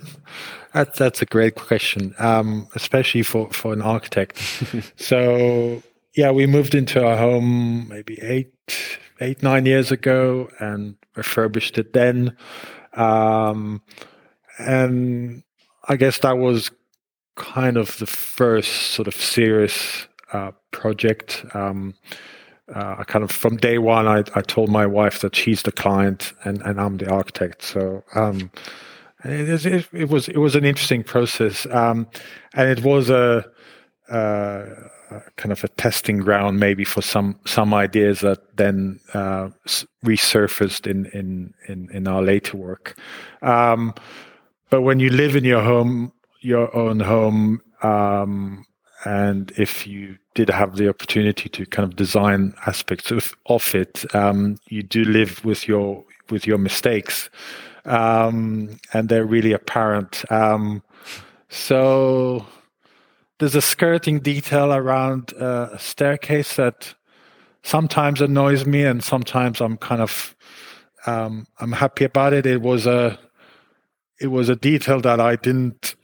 [0.74, 4.38] That's that's a great question, um, especially for, for an architect.
[4.98, 5.82] so
[6.16, 8.52] yeah, we moved into our home maybe eight
[9.22, 12.36] eight nine years ago and refurbished it then,
[12.94, 13.82] um,
[14.58, 15.44] and
[15.88, 16.72] I guess that was
[17.36, 21.46] kind of the first sort of serious uh, project.
[21.54, 21.96] Um,
[22.74, 25.72] uh, I kind of from day one, I, I told my wife that she's the
[25.72, 27.62] client and, and I'm the architect.
[27.62, 28.50] So um,
[29.24, 32.08] it, it, it, was it was an interesting process, um,
[32.54, 33.46] and it was a,
[34.10, 34.66] a,
[35.36, 39.50] kind of a testing ground maybe for some some ideas that then uh,
[40.04, 42.98] resurfaced in, in in in our later work.
[43.42, 43.94] Um,
[44.76, 46.12] but when you live in your home,
[46.42, 48.66] your own home, um,
[49.06, 54.04] and if you did have the opportunity to kind of design aspects of, of it,
[54.14, 57.30] um, you do live with your with your mistakes
[57.86, 60.30] um, and they're really apparent.
[60.30, 60.84] Um,
[61.48, 62.46] so
[63.40, 66.96] there's a skirting detail around uh, a staircase that
[67.64, 70.36] sometimes annoys me, and sometimes I'm kind of
[71.06, 72.46] um, I'm happy about it.
[72.46, 73.18] It was a
[74.20, 75.96] it was a detail that I didn't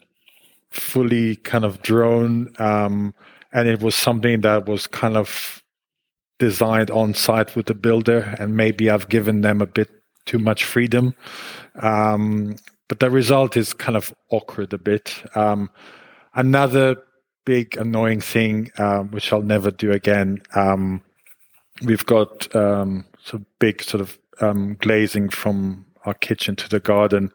[0.69, 3.13] fully kind of drone, um,
[3.53, 5.63] and it was something that was kind of
[6.39, 9.89] designed on site with the builder, and maybe I've given them a bit
[10.25, 11.13] too much freedom.
[11.75, 12.55] Um,
[12.87, 15.23] but the result is kind of awkward a bit.
[15.35, 15.69] Um,
[16.33, 16.97] another
[17.45, 20.41] big annoying thing, um, which I'll never do again.
[20.55, 21.01] Um,
[21.83, 24.17] we've got um, some big sort of
[24.79, 27.31] glazing from our kitchen to the garden,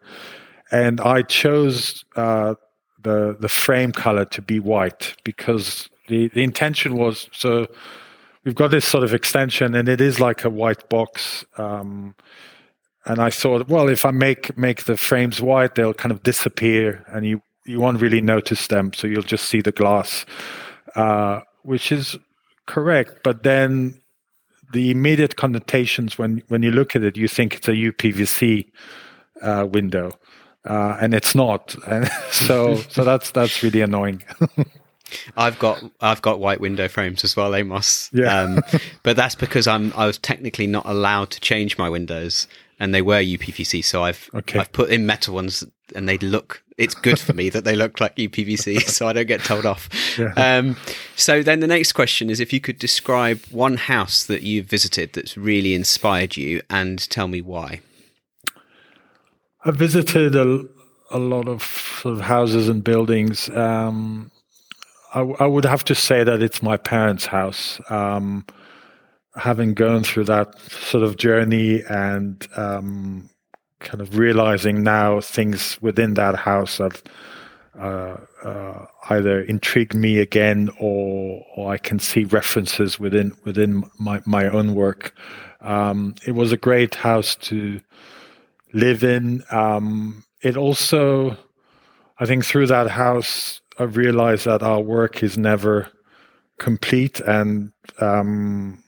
[0.70, 2.54] and I chose uh,
[3.02, 7.66] the the frame color to be white because the the intention was so.
[8.44, 11.44] We've got this sort of extension, and it is like a white box.
[11.58, 12.14] Um,
[13.04, 17.04] and I thought, well, if I make make the frames white, they'll kind of disappear,
[17.08, 20.24] and you you won't really notice them, so you'll just see the glass,
[20.94, 22.16] uh, which is
[22.66, 23.20] correct.
[23.24, 24.00] But then
[24.72, 28.66] the immediate connotations when when you look at it, you think it's a UPVC
[29.42, 30.12] uh, window,
[30.66, 31.74] uh, and it's not.
[31.86, 34.22] And so so that's that's really annoying.
[35.36, 38.10] I've got I've got white window frames as well, Amos.
[38.12, 38.40] Yeah.
[38.40, 38.60] Um,
[39.02, 42.46] but that's because I'm I was technically not allowed to change my windows
[42.78, 43.84] and they were UPVC.
[43.84, 44.58] So I've okay.
[44.58, 45.64] I've put in metal ones,
[45.94, 46.62] and they look.
[46.76, 49.88] It's good for me that they look like UPVC, so I don't get told off.
[50.18, 50.32] Yeah.
[50.36, 50.76] Um,
[51.16, 55.14] so then the next question is if you could describe one house that you've visited
[55.14, 57.80] that's really inspired you, and tell me why.
[59.66, 60.64] I visited a,
[61.10, 63.48] a lot of sort of houses and buildings.
[63.50, 64.30] Um,
[65.12, 67.80] I, I, would have to say that it's my parents' house.
[67.90, 68.46] Um,
[69.34, 73.28] having gone through that sort of journey and um,
[73.80, 77.02] kind of realizing now things within that house that
[77.76, 84.22] uh, uh, either intrigue me again or, or I can see references within within my,
[84.26, 85.12] my own work.
[85.60, 87.80] Um, it was a great house to
[88.76, 89.42] live in.
[89.50, 91.36] Um, it also,
[92.18, 95.88] I think, through that house, I realized that our work is never
[96.58, 98.82] complete and um,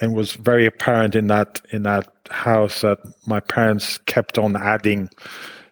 [0.00, 5.08] and was very apparent in that in that house that my parents kept on adding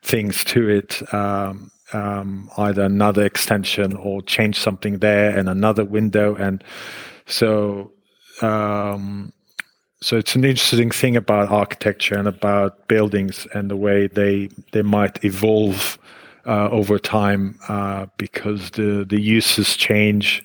[0.03, 6.35] things to it um, um, either another extension or change something there and another window
[6.37, 6.63] and
[7.27, 7.93] so
[8.43, 9.33] um,
[10.01, 14.83] so it's an interesting thing about architecture and about buildings and the way they they
[14.83, 15.99] might evolve
[16.47, 20.45] uh, over time uh, because the the uses change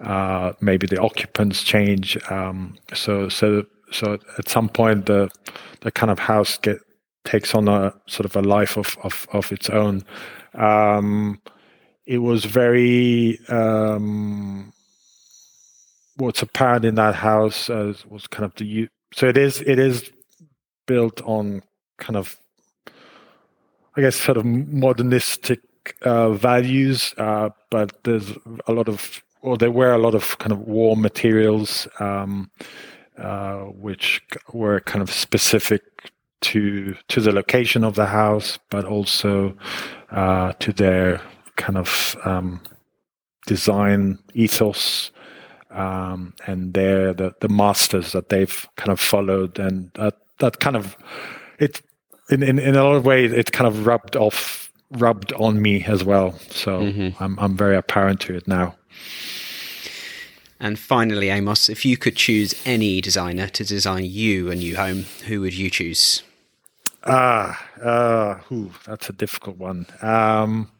[0.00, 2.18] uh, maybe the occupants change.
[2.30, 5.30] Um, so so so at some point the
[5.80, 6.78] the kind of house get
[7.24, 10.04] takes on a sort of a life of of, of its own.
[10.54, 11.40] Um,
[12.06, 14.72] it was very um,
[16.16, 20.10] what's apparent in that house was kind of the so it is it is
[20.86, 21.62] built on
[21.98, 22.38] kind of
[23.96, 25.60] I guess sort of modernistic
[26.02, 28.30] uh, values, uh, but there's
[28.66, 32.50] a lot of or there were a lot of kind of warm materials, um,
[33.16, 34.20] uh, which
[34.52, 35.82] were kind of specific
[36.42, 39.56] to to the location of the house, but also
[40.10, 41.22] uh, to their
[41.56, 42.60] kind of um,
[43.46, 45.10] design ethos
[45.76, 50.76] um, and their the, the masters that they've kind of followed, and that that kind
[50.76, 50.96] of
[51.58, 51.82] it
[52.30, 55.84] in, in in a lot of ways it kind of rubbed off rubbed on me
[55.84, 56.32] as well.
[56.50, 57.22] So mm-hmm.
[57.22, 58.74] I'm I'm very apparent to it now.
[60.58, 65.04] And finally, Amos, if you could choose any designer to design you a new home,
[65.26, 66.22] who would you choose?
[67.04, 69.86] Ah, uh, ooh, that's a difficult one.
[70.00, 70.70] Um,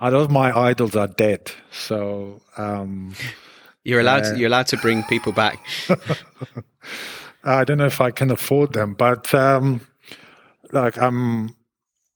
[0.00, 3.14] I know my idols are dead, so um,
[3.84, 4.24] you're allowed.
[4.24, 5.64] Uh, to, you're allowed to bring people back.
[7.44, 9.80] I don't know if I can afford them, but um,
[10.72, 11.56] like I'm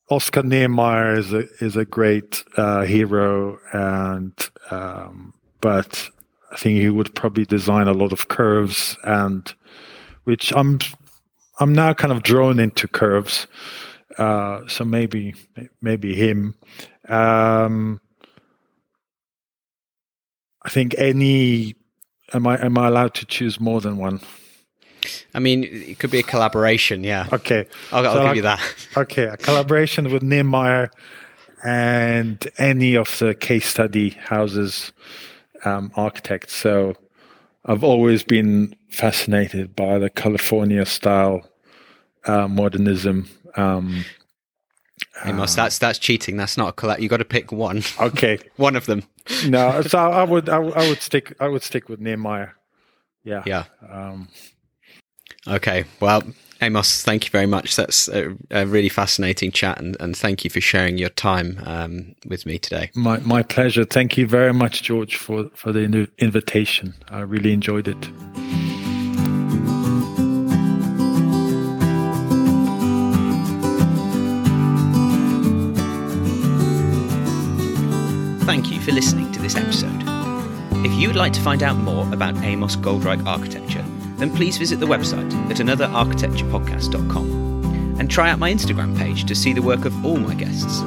[0.09, 4.33] Oscar Niemeyer is a is a great uh, hero, and
[4.71, 6.09] um, but
[6.53, 9.53] I think he would probably design a lot of curves, and
[10.25, 10.79] which I'm
[11.59, 13.49] I'm now kind of drawn into curves,
[14.17, 15.35] uh, so maybe
[15.83, 16.55] maybe him.
[17.09, 18.01] Um,
[20.67, 21.75] I think any.
[22.35, 24.21] Am I am I allowed to choose more than one?
[25.33, 27.05] I mean, it could be a collaboration.
[27.05, 27.29] Yeah.
[27.33, 27.69] Okay.
[27.93, 28.61] I'll, I'll so give like, you that.
[28.97, 30.91] Okay, a collaboration with Niemeyer
[31.65, 34.93] and any of the case study houses
[35.65, 36.55] um, architects.
[36.55, 36.97] So
[37.65, 41.49] I've always been fascinated by the California style
[42.25, 43.29] uh, modernism.
[43.57, 44.05] Um,
[45.24, 46.36] Amos, uh, that's that's cheating.
[46.36, 47.01] That's not a collect.
[47.01, 47.82] You got to pick one.
[48.01, 49.02] Okay, one of them.
[49.47, 52.55] no, so I would I, I, would stick I would stick with Niemeyer.
[53.24, 53.43] Yeah.
[53.44, 53.64] Yeah.
[53.90, 54.28] Um,
[55.48, 55.85] okay.
[56.01, 56.23] Well,
[56.62, 57.77] Amos, thank you very much.
[57.77, 62.14] That's a, a really fascinating chat, and, and, thank you for sharing your time um,
[62.27, 62.90] with me today.
[62.94, 63.85] My my pleasure.
[63.85, 66.94] Thank you very much, George, for for the invitation.
[67.10, 68.66] I really enjoyed it.
[78.47, 80.05] Thank you for listening to this episode.
[80.86, 83.85] If you would like to find out more about Amos Goldreich architecture,
[84.18, 89.52] then please visit the website at anotherarchitecturepodcast.com and try out my Instagram page to see
[89.52, 90.85] the work of all my guests.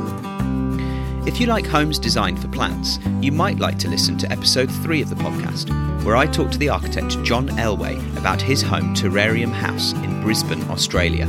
[1.28, 5.02] If you like homes designed for plants, you might like to listen to episode 3
[5.02, 5.70] of the podcast,
[6.06, 10.64] where I talk to the architect John Ellway about his home Terrarium House in Brisbane,
[10.70, 11.28] Australia.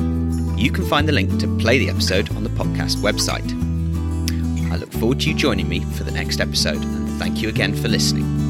[0.56, 3.69] You can find the link to play the episode on the podcast website.
[4.70, 7.74] I look forward to you joining me for the next episode, and thank you again
[7.74, 8.49] for listening.